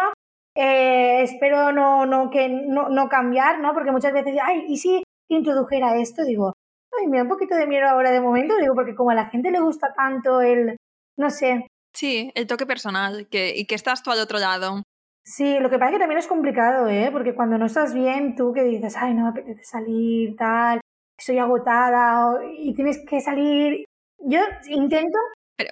[0.56, 3.74] Eh, espero no, no, que, no, no cambiar, ¿no?
[3.74, 6.24] Porque muchas veces, ay, ¿y si introdujera esto?
[6.24, 6.54] Digo,
[6.98, 9.30] ay, me da un poquito de miedo ahora de momento, digo, porque como a la
[9.30, 10.76] gente le gusta tanto el,
[11.16, 11.66] no sé.
[11.94, 14.82] Sí, el toque personal, que, y que estás tú al otro lado.
[15.24, 17.10] Sí, lo que pasa es que también es complicado, ¿eh?
[17.12, 20.80] Porque cuando no estás bien, tú que dices, ay, no me apetece salir, tal,
[21.18, 23.84] estoy agotada, y tienes que salir.
[24.18, 25.18] Yo intento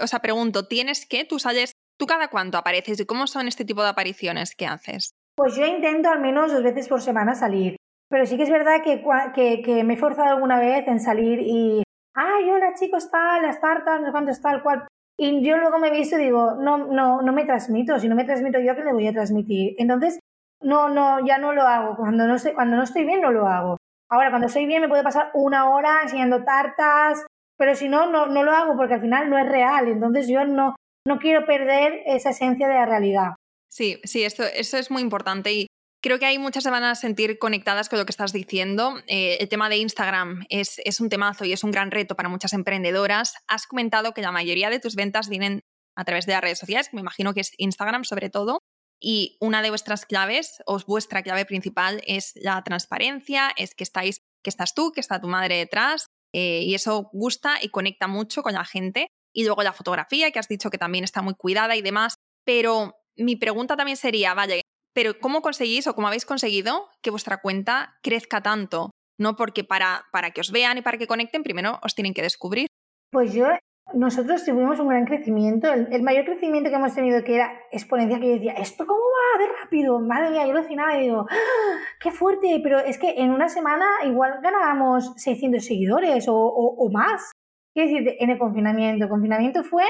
[0.01, 1.25] o sea, pregunto, ¿tienes que?
[1.25, 5.13] ¿Tú sales, tú cada cuánto apareces y cómo son este tipo de apariciones que haces?
[5.37, 7.77] Pues yo intento al menos dos veces por semana salir.
[8.11, 11.83] Pero sí que es verdad que, me he forzado alguna vez en salir y,
[12.15, 14.87] ay, hola chicos, tal, las tartas, no sé cuánto tal cual.
[15.19, 17.99] Y yo luego me he visto y digo, no, no, no me transmito.
[17.99, 19.75] Si no me transmito yo, ¿qué le voy a transmitir?
[19.79, 20.21] Entonces,
[20.63, 21.97] no, no, ya no lo hago.
[21.97, 23.77] Cuando no, sé, cuando no estoy bien, no lo hago.
[24.11, 27.27] Ahora, cuando estoy bien, me puede pasar una hora enseñando tartas,
[27.59, 29.89] pero si no, no, no lo hago porque al final no es real.
[29.89, 33.31] Entonces yo no, no quiero perder esa esencia de la realidad.
[33.71, 35.67] Sí, sí, esto, eso es muy importante y
[36.09, 38.99] creo que hay muchas se van a sentir conectadas con lo que estás diciendo.
[39.09, 42.31] Eh, el tema de Instagram es, es un temazo y es un gran reto para
[42.31, 43.35] muchas emprendedoras.
[43.47, 45.65] Has comentado que la mayoría de tus ventas vienen
[45.97, 48.61] a través de las redes sociales, me imagino que es Instagram sobre todo.
[48.99, 54.23] Y una de vuestras claves, o vuestra clave principal, es la transparencia, es que estáis,
[54.43, 58.43] que estás tú, que está tu madre detrás, eh, y eso gusta y conecta mucho
[58.43, 59.09] con la gente.
[59.35, 62.15] Y luego la fotografía, que has dicho que también está muy cuidada y demás.
[62.47, 64.57] Pero mi pregunta también sería, vaya,
[64.95, 68.91] pero ¿cómo conseguís o cómo habéis conseguido que vuestra cuenta crezca tanto?
[69.19, 72.23] No porque para, para que os vean y para que conecten, primero os tienen que
[72.23, 72.69] descubrir.
[73.11, 73.47] Pues yo
[73.95, 75.73] nosotros tuvimos un gran crecimiento.
[75.73, 79.39] El, mayor crecimiento que hemos tenido, que era exponencial, que yo decía, ¿esto cómo va
[79.39, 79.99] de rápido?
[80.01, 82.61] Madre mía, yo alucinaba y digo, ¡Ah, ¡qué fuerte!
[82.63, 87.33] Pero es que en una semana igual ganábamos 600 seguidores o, o, más.
[87.75, 89.05] Quiero decir, en el confinamiento.
[89.05, 89.85] El confinamiento fue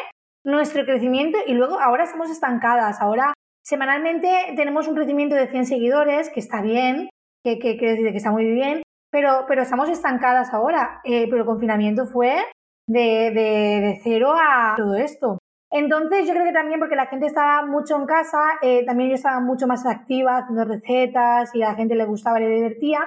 [0.44, 3.00] nuestro crecimiento y luego ahora estamos estancadas.
[3.00, 3.34] Ahora
[3.68, 7.10] semanalmente tenemos un crecimiento de 100 seguidores, que está bien,
[7.44, 11.00] que, que, que, está muy bien, pero, pero estamos estancadas ahora.
[11.04, 12.36] Eh, pero el confinamiento fue
[12.88, 15.38] de, de, cero a todo esto.
[15.70, 19.16] Entonces yo creo que también porque la gente estaba mucho en casa, eh, también yo
[19.16, 23.00] estaba mucho más activa haciendo recetas y a la gente le gustaba, le divertía.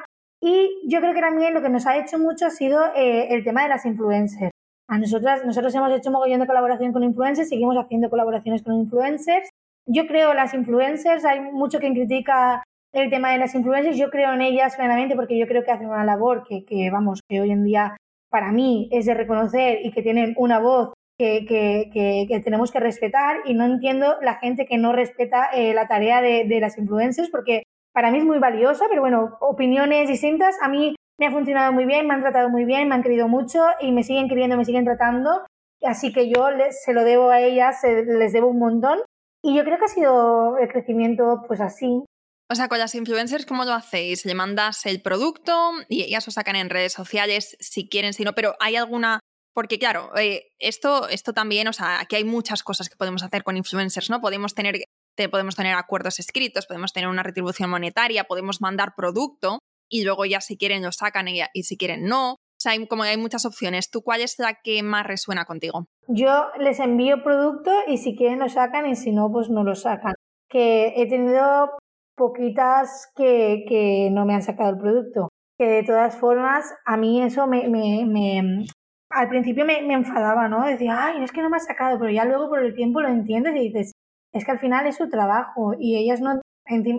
[0.44, 3.44] Y yo creo que también lo que nos ha hecho mucho ha sido eh, el
[3.44, 4.52] tema de las influencers.
[4.88, 8.76] A nosotras, nosotros hemos hecho un mogollón de colaboración con influencers, seguimos haciendo colaboraciones con
[8.76, 9.50] influencers.
[9.86, 12.64] Yo creo las influencers, hay mucho quien critica
[12.94, 15.88] el tema de las influencers, yo creo en ellas plenamente porque yo creo que hacen
[15.88, 17.96] una labor que, que vamos, que hoy en día
[18.30, 23.38] para mí es de reconocer y que tienen una voz que, que, tenemos que respetar
[23.46, 27.30] y no entiendo la gente que no respeta eh, la tarea de, de, las influencers
[27.30, 27.64] porque
[27.94, 30.56] para mí es muy valiosa, pero bueno, opiniones distintas.
[30.62, 33.28] A mí me ha funcionado muy bien, me han tratado muy bien, me han querido
[33.28, 35.46] mucho y me siguen queriendo, me siguen tratando.
[35.84, 39.00] Así que yo les, se lo debo a ellas, les debo un montón.
[39.44, 42.04] Y yo creo que ha sido el crecimiento pues así,
[42.52, 44.26] o sea, con las influencers, ¿cómo lo hacéis?
[44.26, 48.34] ¿Le mandas el producto y ellas lo sacan en redes sociales si quieren, si no?
[48.34, 49.22] Pero hay alguna.
[49.54, 53.46] Porque, claro, eh, esto, esto también, o sea, aquí hay muchas cosas que podemos hacer
[53.46, 54.20] con influencers, ¿no?
[54.20, 54.84] Podemos tener,
[55.30, 60.42] podemos tener acuerdos escritos, podemos tener una retribución monetaria, podemos mandar producto y luego ya
[60.42, 62.36] si quieren lo sacan y, y si quieren no.
[62.62, 63.90] O sea, hay, como hay muchas opciones.
[63.90, 65.88] ¿Tú cuál es la que más resuena contigo?
[66.08, 69.74] Yo les envío producto y si quieren lo sacan y si no, pues no lo
[69.74, 70.14] sacan.
[70.48, 71.72] Que he tenido
[72.16, 75.30] poquitas que, que no me han sacado el producto.
[75.58, 78.66] Que de todas formas, a mí eso me, me, me
[79.10, 80.64] al principio me, me, enfadaba, ¿no?
[80.64, 83.10] Decía, ay, es que no me ha sacado, pero ya luego por el tiempo lo
[83.10, 83.92] entiendes y dices,
[84.34, 86.40] es que al final es su trabajo y ellas no,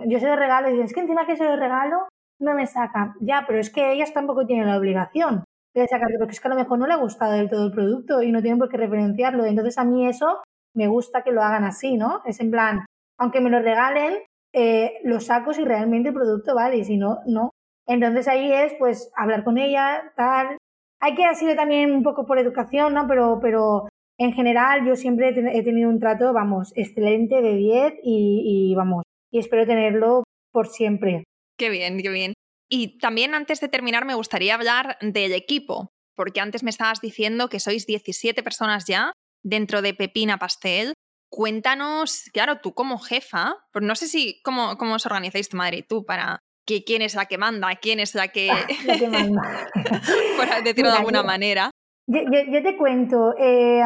[0.07, 2.09] yo se lo regalo y dices, es que encima que se lo regalo
[2.41, 3.15] no me saca.
[3.21, 6.51] Ya, pero es que ellas tampoco tienen la obligación de sacarte, porque es que a
[6.51, 8.77] lo mejor no le ha gustado del todo el producto y no tienen por qué
[8.77, 9.45] referenciarlo.
[9.45, 10.41] Entonces a mí eso
[10.75, 12.21] me gusta que lo hagan así, ¿no?
[12.25, 12.85] Es en plan,
[13.17, 14.19] aunque me lo regalen,
[14.53, 17.51] eh, lo saco si realmente el producto vale y si no, no.
[17.87, 20.57] Entonces ahí es pues hablar con ella, tal.
[20.99, 23.07] Hay que ha sido también un poco por educación, ¿no?
[23.07, 28.69] Pero, pero en general yo siempre he tenido un trato, vamos, excelente de 10 y,
[28.71, 31.23] y vamos, y espero tenerlo por siempre.
[31.57, 32.33] Qué bien, qué bien.
[32.75, 37.47] Y también antes de terminar me gustaría hablar del equipo, porque antes me estabas diciendo
[37.47, 39.13] que sois 17 personas ya
[39.43, 40.93] dentro de Pepina Pastel.
[41.29, 45.77] Cuéntanos, claro, tú como jefa, pues no sé si cómo, cómo os organizáis tu madre
[45.77, 48.47] y tú para que quién es la que manda, quién es la que,
[49.11, 49.69] manda.
[50.37, 51.69] por decirlo de alguna manera.
[52.07, 53.83] Yo, te cuento, eh,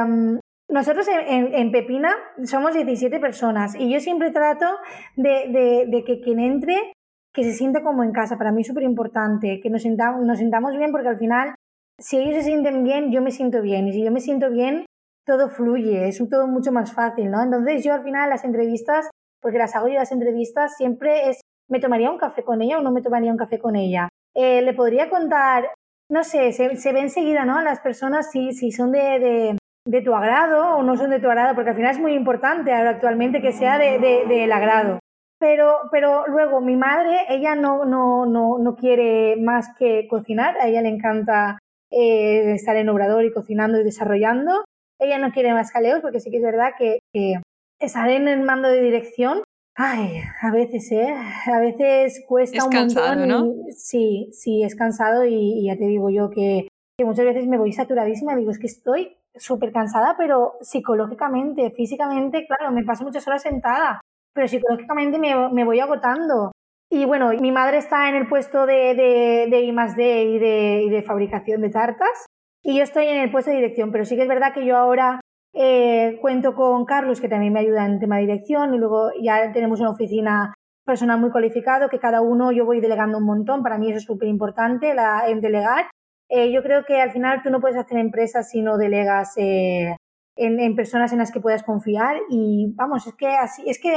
[0.70, 2.16] nosotros en, Pepina
[2.46, 4.78] somos 17 personas y yo siempre trato
[5.18, 6.94] de, de que quien entre
[7.38, 8.36] que se sienta como en casa.
[8.36, 11.54] Para mí es súper importante que nos nos sintamos bien porque al final,
[12.00, 13.88] si ellos se sienten bien, yo me siento bien.
[13.88, 14.88] Y si yo me siento bien,
[15.24, 17.44] todo fluye, es todo mucho más fácil, ¿no?
[17.44, 21.80] Entonces yo al final las entrevistas, porque las hago yo las entrevistas, siempre es, ¿me
[21.80, 24.10] tomaría un café con ella o no me tomaría un café con ella?
[24.34, 25.66] Eh, le podría contar,
[26.10, 27.62] no sé, se, ve enseguida, ¿no?
[27.62, 31.30] Las personas si, si son de, de, de, tu agrado o no son de tu
[31.30, 34.98] agrado, porque al final es muy importante actualmente que sea del de, agrado.
[35.40, 40.68] Pero, pero luego mi madre, ella no, no, no, no quiere más que cocinar, a
[40.68, 41.60] ella le encanta
[41.92, 44.66] eh, estar en obrador y cocinando y desarrollando.
[45.00, 47.36] Ella no quiere más jaleos porque sí que es verdad que, que
[47.80, 49.44] estar en el mando de dirección,
[49.76, 51.14] ay, a veces, ¿eh?
[51.54, 53.28] A veces cuesta un montón.
[53.28, 53.54] ¿no?
[53.76, 56.68] sí, sí, es cansado y, y, ya te digo yo que,
[56.98, 62.48] que muchas veces me voy saturadísima, digo, es que estoy súper cansada, pero psicológicamente, físicamente,
[62.48, 64.02] claro, me paso muchas horas sentada
[64.38, 66.52] pero psicológicamente me, me voy agotando.
[66.90, 70.84] Y bueno, mi madre está en el puesto de, de, de I +D y de,
[70.84, 72.28] y de fabricación de tartas
[72.64, 74.76] y yo estoy en el puesto de dirección, pero sí que es verdad que yo
[74.76, 75.22] ahora
[75.54, 79.52] eh, cuento con Carlos, que también me ayuda en tema de dirección, y luego ya
[79.54, 80.54] tenemos una oficina
[80.86, 84.04] personal muy cualificado, que cada uno yo voy delegando un montón, para mí eso es
[84.04, 84.94] súper importante,
[85.28, 85.90] en delegar.
[86.30, 89.96] Eh, yo creo que al final tú no puedes hacer empresas si no delegas eh,
[90.36, 93.96] en, en, personas en las que puedas confiar y vamos, es que así, es que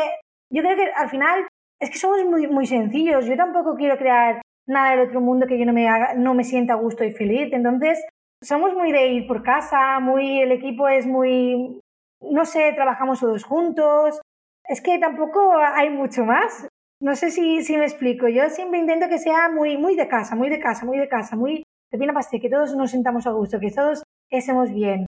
[0.51, 1.47] yo creo que al final
[1.81, 3.27] es que somos muy, muy sencillos.
[3.27, 6.45] Yo tampoco quiero crear nada del otro mundo que yo no me, haga, no me
[6.45, 7.53] sienta a gusto y feliz.
[7.53, 8.05] Entonces,
[8.43, 11.81] somos muy de ir por casa, muy, el equipo es muy,
[12.21, 14.21] no sé, trabajamos todos juntos.
[14.65, 16.69] Es que tampoco hay mucho más.
[17.01, 18.29] No sé si, si me explico.
[18.29, 21.35] Yo siempre intento que sea muy, muy de casa, muy de casa, muy de casa,
[21.37, 25.07] muy pepina pastel, que todos nos sentamos a gusto, que todos estemos bien.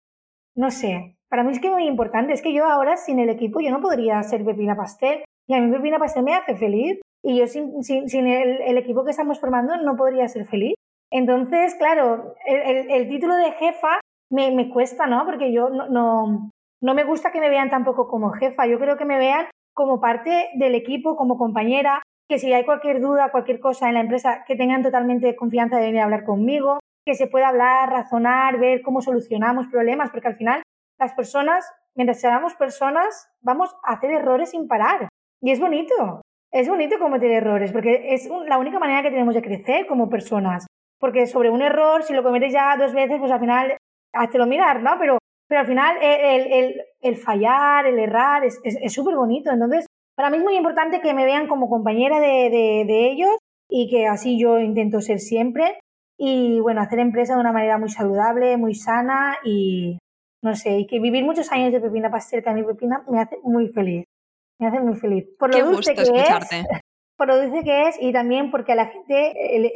[0.55, 1.18] No sé.
[1.29, 2.33] Para mí es que muy importante.
[2.33, 5.25] Es que yo ahora sin el equipo yo no podría ser pepina pastel.
[5.49, 7.01] Y a mí Pepina Pastel me hace feliz.
[7.23, 10.75] Y yo sin, sin, el, equipo que estamos formando no podría ser feliz.
[11.11, 13.99] Entonces, claro, el, el, título de jefa
[14.31, 15.25] me, me, cuesta, ¿no?
[15.25, 16.51] Porque yo no, no,
[16.83, 18.67] no me gusta que me vean tampoco como jefa.
[18.67, 23.01] Yo creo que me vean como parte del equipo, como compañera, que si hay cualquier
[23.01, 26.79] duda, cualquier cosa en la empresa, que tengan totalmente confianza de venir a hablar conmigo,
[27.07, 30.63] que se pueda hablar, razonar, ver cómo solucionamos problemas, porque al final
[30.99, 35.09] las personas, mientras seamos personas, vamos a hacer errores sin parar.
[35.41, 36.23] Y es bonito,
[36.53, 40.67] es bonito cometer errores, porque es la única manera que tenemos de crecer como personas.
[40.99, 43.77] Porque sobre un error, si lo cometes ya dos veces, pues al final,
[44.35, 44.99] lo mirar, ¿no?
[44.99, 45.19] Pero,
[45.49, 48.61] pero al final el, el, el fallar, el errar, es
[48.93, 49.51] súper es, bonito.
[49.53, 49.87] Entonces,
[50.17, 53.37] para mí es muy importante que me vean como compañera de, de ellos
[53.69, 55.79] y que así yo intento ser siempre.
[56.19, 59.99] Y bueno, hacer empresa de una manera muy saludable, muy sana y
[60.43, 63.21] no sé, y que vivir muchos años de Pepina Pastel, que a mí Pepina me
[63.21, 64.05] hace muy feliz.
[64.61, 65.27] Me hace muy feliz.
[65.39, 66.61] Por lo dulce que escucharte.
[66.61, 66.67] es.
[67.17, 69.73] Por lo dulce que es y también porque a la gente, el,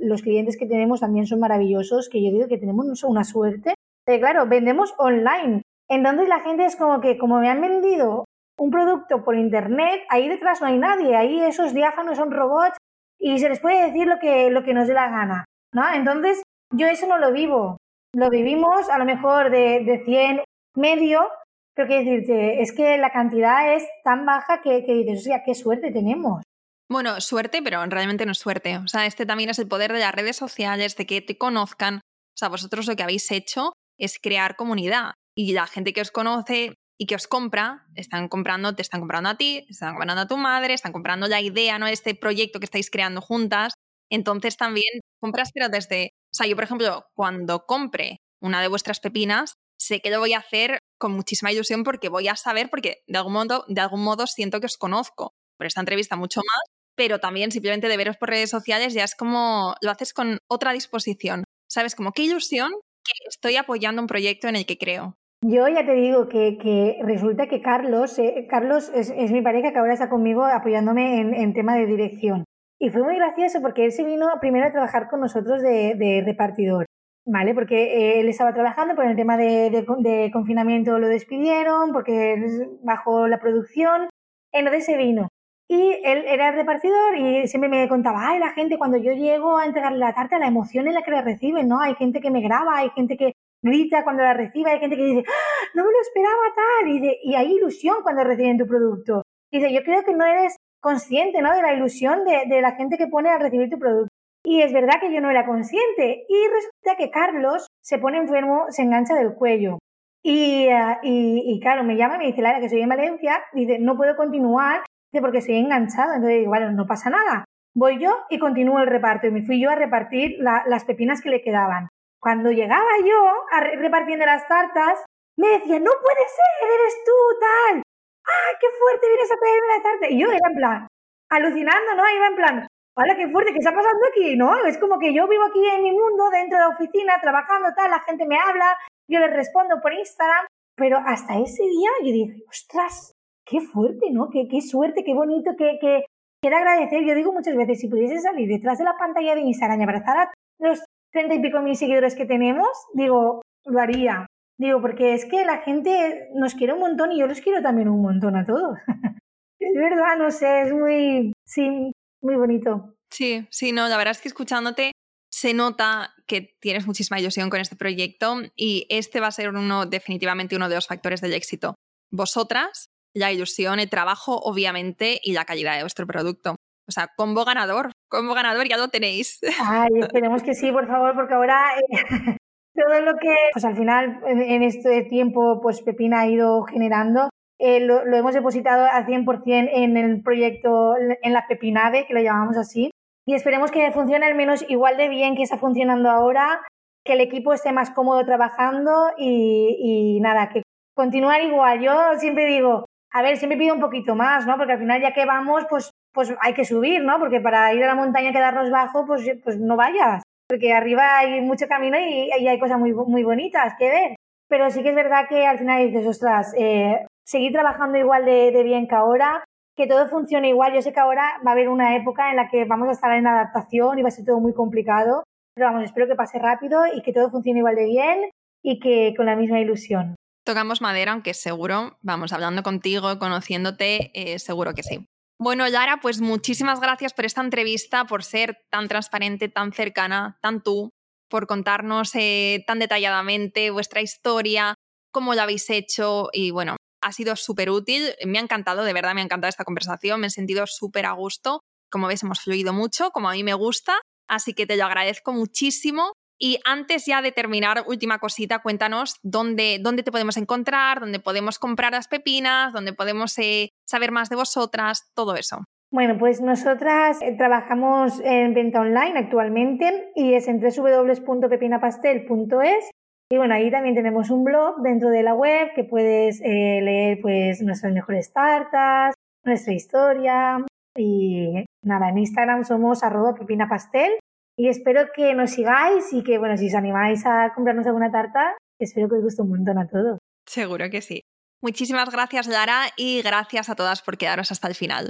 [0.00, 3.72] los clientes que tenemos también son maravillosos, que yo digo que tenemos una suerte.
[4.06, 5.62] De, claro, vendemos online.
[5.88, 8.26] Entonces la gente es como que, como me han vendido
[8.58, 12.76] un producto por internet, ahí detrás no hay nadie, ahí esos diáfanos son robots
[13.18, 15.82] y se les puede decir lo que, lo que nos dé la gana, ¿no?
[15.94, 16.42] Entonces
[16.74, 17.78] yo eso no lo vivo.
[18.14, 20.42] Lo vivimos a lo mejor de, de 100
[20.76, 21.26] medio,
[21.74, 25.42] pero quiero decirte, es que la cantidad es tan baja que, que dices, o sea,
[25.44, 26.42] qué suerte tenemos.
[26.90, 28.76] Bueno, suerte, pero realmente no es suerte.
[28.76, 31.96] O sea, este también es el poder de las redes sociales, de que te conozcan.
[31.96, 35.14] O sea, vosotros lo que habéis hecho es crear comunidad.
[35.34, 39.30] Y la gente que os conoce y que os compra, están comprando, te están comprando
[39.30, 41.86] a ti, están comprando a tu madre, están comprando la idea, ¿no?
[41.86, 43.72] Este proyecto que estáis creando juntas.
[44.10, 49.00] Entonces también compras, pero desde, o sea, yo por ejemplo, cuando compre una de vuestras
[49.00, 53.02] pepinas, sé que lo voy a hacer con muchísima ilusión porque voy a saber, porque
[53.06, 56.62] de algún modo, de algún modo siento que os conozco por esta entrevista mucho más,
[56.96, 60.72] pero también simplemente de veros por redes sociales ya es como lo haces con otra
[60.72, 61.44] disposición.
[61.68, 61.94] ¿Sabes?
[61.94, 62.70] Como qué ilusión
[63.04, 65.16] que estoy apoyando un proyecto en el que creo.
[65.44, 69.94] Yo ya te digo que, resulta que Carlos, eh, Carlos es, mi pareja que ahora
[69.94, 72.44] está conmigo apoyándome en, tema de dirección.
[72.82, 76.86] Y fue muy gracioso porque él se vino primero a trabajar con nosotros de, repartidor,
[77.24, 77.54] ¿vale?
[77.54, 82.44] Porque eh, él estaba trabajando, por el tema de, confinamiento lo despidieron, porque
[82.82, 84.08] bajó la producción,
[84.50, 85.28] entonces se vino.
[85.68, 89.66] Y él era repartidor y siempre me contaba, ay, la gente cuando yo llego a
[89.66, 91.80] entregarle la tarta, la emoción en la que la reciben, ¿no?
[91.80, 95.04] Hay gente que me graba, hay gente que grita cuando la recibe, hay gente que
[95.04, 99.22] dice, ¡Ah, no me lo esperaba tal, y, y hay ilusión cuando reciben tu producto.
[99.52, 101.54] Dice, yo creo que no eres consciente, ¿no?
[101.54, 104.08] De la ilusión de, de la gente que pone al recibir tu producto.
[104.44, 106.26] Y es verdad que yo no era consciente.
[106.28, 109.78] Y resulta que Carlos se pone enfermo, se engancha del cuello.
[110.24, 113.78] Y, uh, y, claro, me llama y me dice, Lara, que soy en Valencia, dice,
[113.78, 114.82] no puedo continuar
[115.20, 116.14] porque estoy enganchado.
[116.14, 117.44] Entonces digo, bueno, no pasa nada.
[117.74, 119.26] Voy yo y continúo el reparto.
[119.26, 121.88] Y me fui yo a repartir las pepinas que le quedaban.
[122.20, 125.04] Cuando llegaba yo a repartiendo las tartas,
[125.36, 127.82] me decía, no puede ser, eres tú, tal.
[128.24, 130.06] ¡Ay, qué fuerte vienes a pedirme la tarta!
[130.10, 130.86] Y yo era en plan,
[131.30, 132.02] alucinando, ¿no?
[132.08, 133.52] Iba en plan, ¡Hola, qué fuerte!
[133.52, 134.36] ¿Qué está pasando aquí?
[134.36, 134.54] ¿No?
[134.66, 137.90] Es como que yo vivo aquí en mi mundo, dentro de la oficina, trabajando, tal,
[137.90, 138.76] la gente me habla,
[139.08, 140.44] yo les respondo por Instagram,
[140.76, 143.12] pero hasta ese día yo dije, ostras,
[143.46, 144.28] qué fuerte, ¿no?
[144.30, 146.04] Qué, qué suerte, qué bonito, qué, qué,
[146.42, 147.02] qué agradecer.
[147.04, 150.18] Yo digo muchas veces, si pudiese salir detrás de la pantalla de Instagram y abrazar
[150.18, 154.26] a los treinta y pico mil seguidores que tenemos, digo, lo haría.
[154.62, 157.88] Digo, porque es que la gente nos quiere un montón y yo los quiero también
[157.88, 158.78] un montón a todos.
[159.58, 161.90] es verdad, no sé, es muy, sí,
[162.22, 162.94] muy bonito.
[163.10, 164.92] Sí, sí, no, la verdad es que escuchándote
[165.32, 169.84] se nota que tienes muchísima ilusión con este proyecto y este va a ser uno,
[169.86, 171.74] definitivamente uno de los factores del éxito.
[172.12, 172.86] Vosotras,
[173.16, 176.54] la ilusión, el trabajo, obviamente, y la calidad de vuestro producto.
[176.88, 179.40] O sea, combo ganador, combo ganador ya lo tenéis.
[179.60, 182.36] Ay, esperemos que sí, por favor, porque ahora eh,
[182.74, 187.80] todo lo que, pues al final en, este tiempo, pues Pepina ha ido generando, eh,
[187.80, 192.90] lo, hemos depositado al 100% en el proyecto, en la Pepinave, que lo llamamos así,
[193.26, 196.60] y esperemos que funcione al menos igual de bien que está funcionando ahora,
[197.04, 200.62] que el equipo esté más cómodo trabajando y, y nada, que
[200.96, 201.80] continuar igual.
[201.80, 204.56] Yo siempre digo, a ver, siempre pido un poquito más, ¿no?
[204.56, 207.18] Porque al final ya que vamos, pues pues hay que subir, ¿no?
[207.18, 210.22] Porque para ir a la montaña y quedarnos bajo, pues, pues no vayas.
[210.52, 214.16] Porque arriba hay mucho camino y, hay cosas muy, bonitas que ver.
[214.50, 218.62] Pero sí que es verdad que al final dices, ostras, eh, seguir trabajando igual de,
[218.62, 219.42] bien que ahora,
[219.74, 220.74] que todo funcione igual.
[220.74, 223.10] Yo sé que ahora va a haber una época en la que vamos a estar
[223.12, 225.24] en adaptación y va a ser todo muy complicado.
[225.54, 228.30] Pero vamos, espero que pase rápido y que todo funcione igual de bien
[228.62, 230.16] y que con la misma ilusión.
[230.44, 235.08] Tocamos madera, aunque seguro, vamos, hablando contigo, conociéndote, eh, seguro que sí.
[235.38, 240.62] Bueno, Yara, pues muchísimas gracias por esta entrevista, por ser tan transparente, tan cercana, tan
[240.62, 240.90] tú,
[241.28, 244.74] por contarnos eh, tan detalladamente vuestra historia,
[245.12, 248.14] cómo lo habéis hecho y bueno, ha sido súper útil.
[248.24, 251.12] Me ha encantado, de verdad me ha encantado esta conversación, me he sentido súper a
[251.12, 251.60] gusto.
[251.90, 255.32] Como ves, hemos fluido mucho, como a mí me gusta, así que te lo agradezco
[255.32, 256.12] muchísimo
[256.42, 261.60] y antes ya de terminar, última cosita, cuéntanos dónde, dónde te podemos encontrar, dónde podemos
[261.60, 265.62] comprar las pepinas, dónde podemos eh, saber más de vosotras, todo eso.
[265.92, 272.90] Bueno, pues nosotras eh, trabajamos en venta online actualmente y es en www.pepinapastel.es
[273.30, 277.20] y bueno, ahí también tenemos un blog dentro de la web que puedes eh, leer
[277.22, 279.14] pues nuestras mejores tartas,
[279.44, 280.66] nuestra historia.
[280.98, 284.18] Y nada, en Instagram somos arroba pepinapastel
[284.56, 288.56] y espero que nos sigáis y que, bueno, si os animáis a comprarnos alguna tarta,
[288.78, 290.18] espero que os guste un montón a todos.
[290.46, 291.22] Seguro que sí.
[291.62, 295.08] Muchísimas gracias, Lara, y gracias a todas por quedaros hasta el final.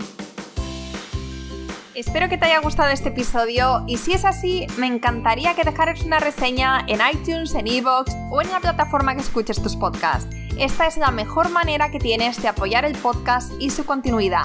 [1.95, 6.03] Espero que te haya gustado este episodio y si es así, me encantaría que dejaras
[6.03, 10.34] una reseña en iTunes, en Evox o en la plataforma que escuches tus podcasts.
[10.59, 14.45] Esta es la mejor manera que tienes de apoyar el podcast y su continuidad.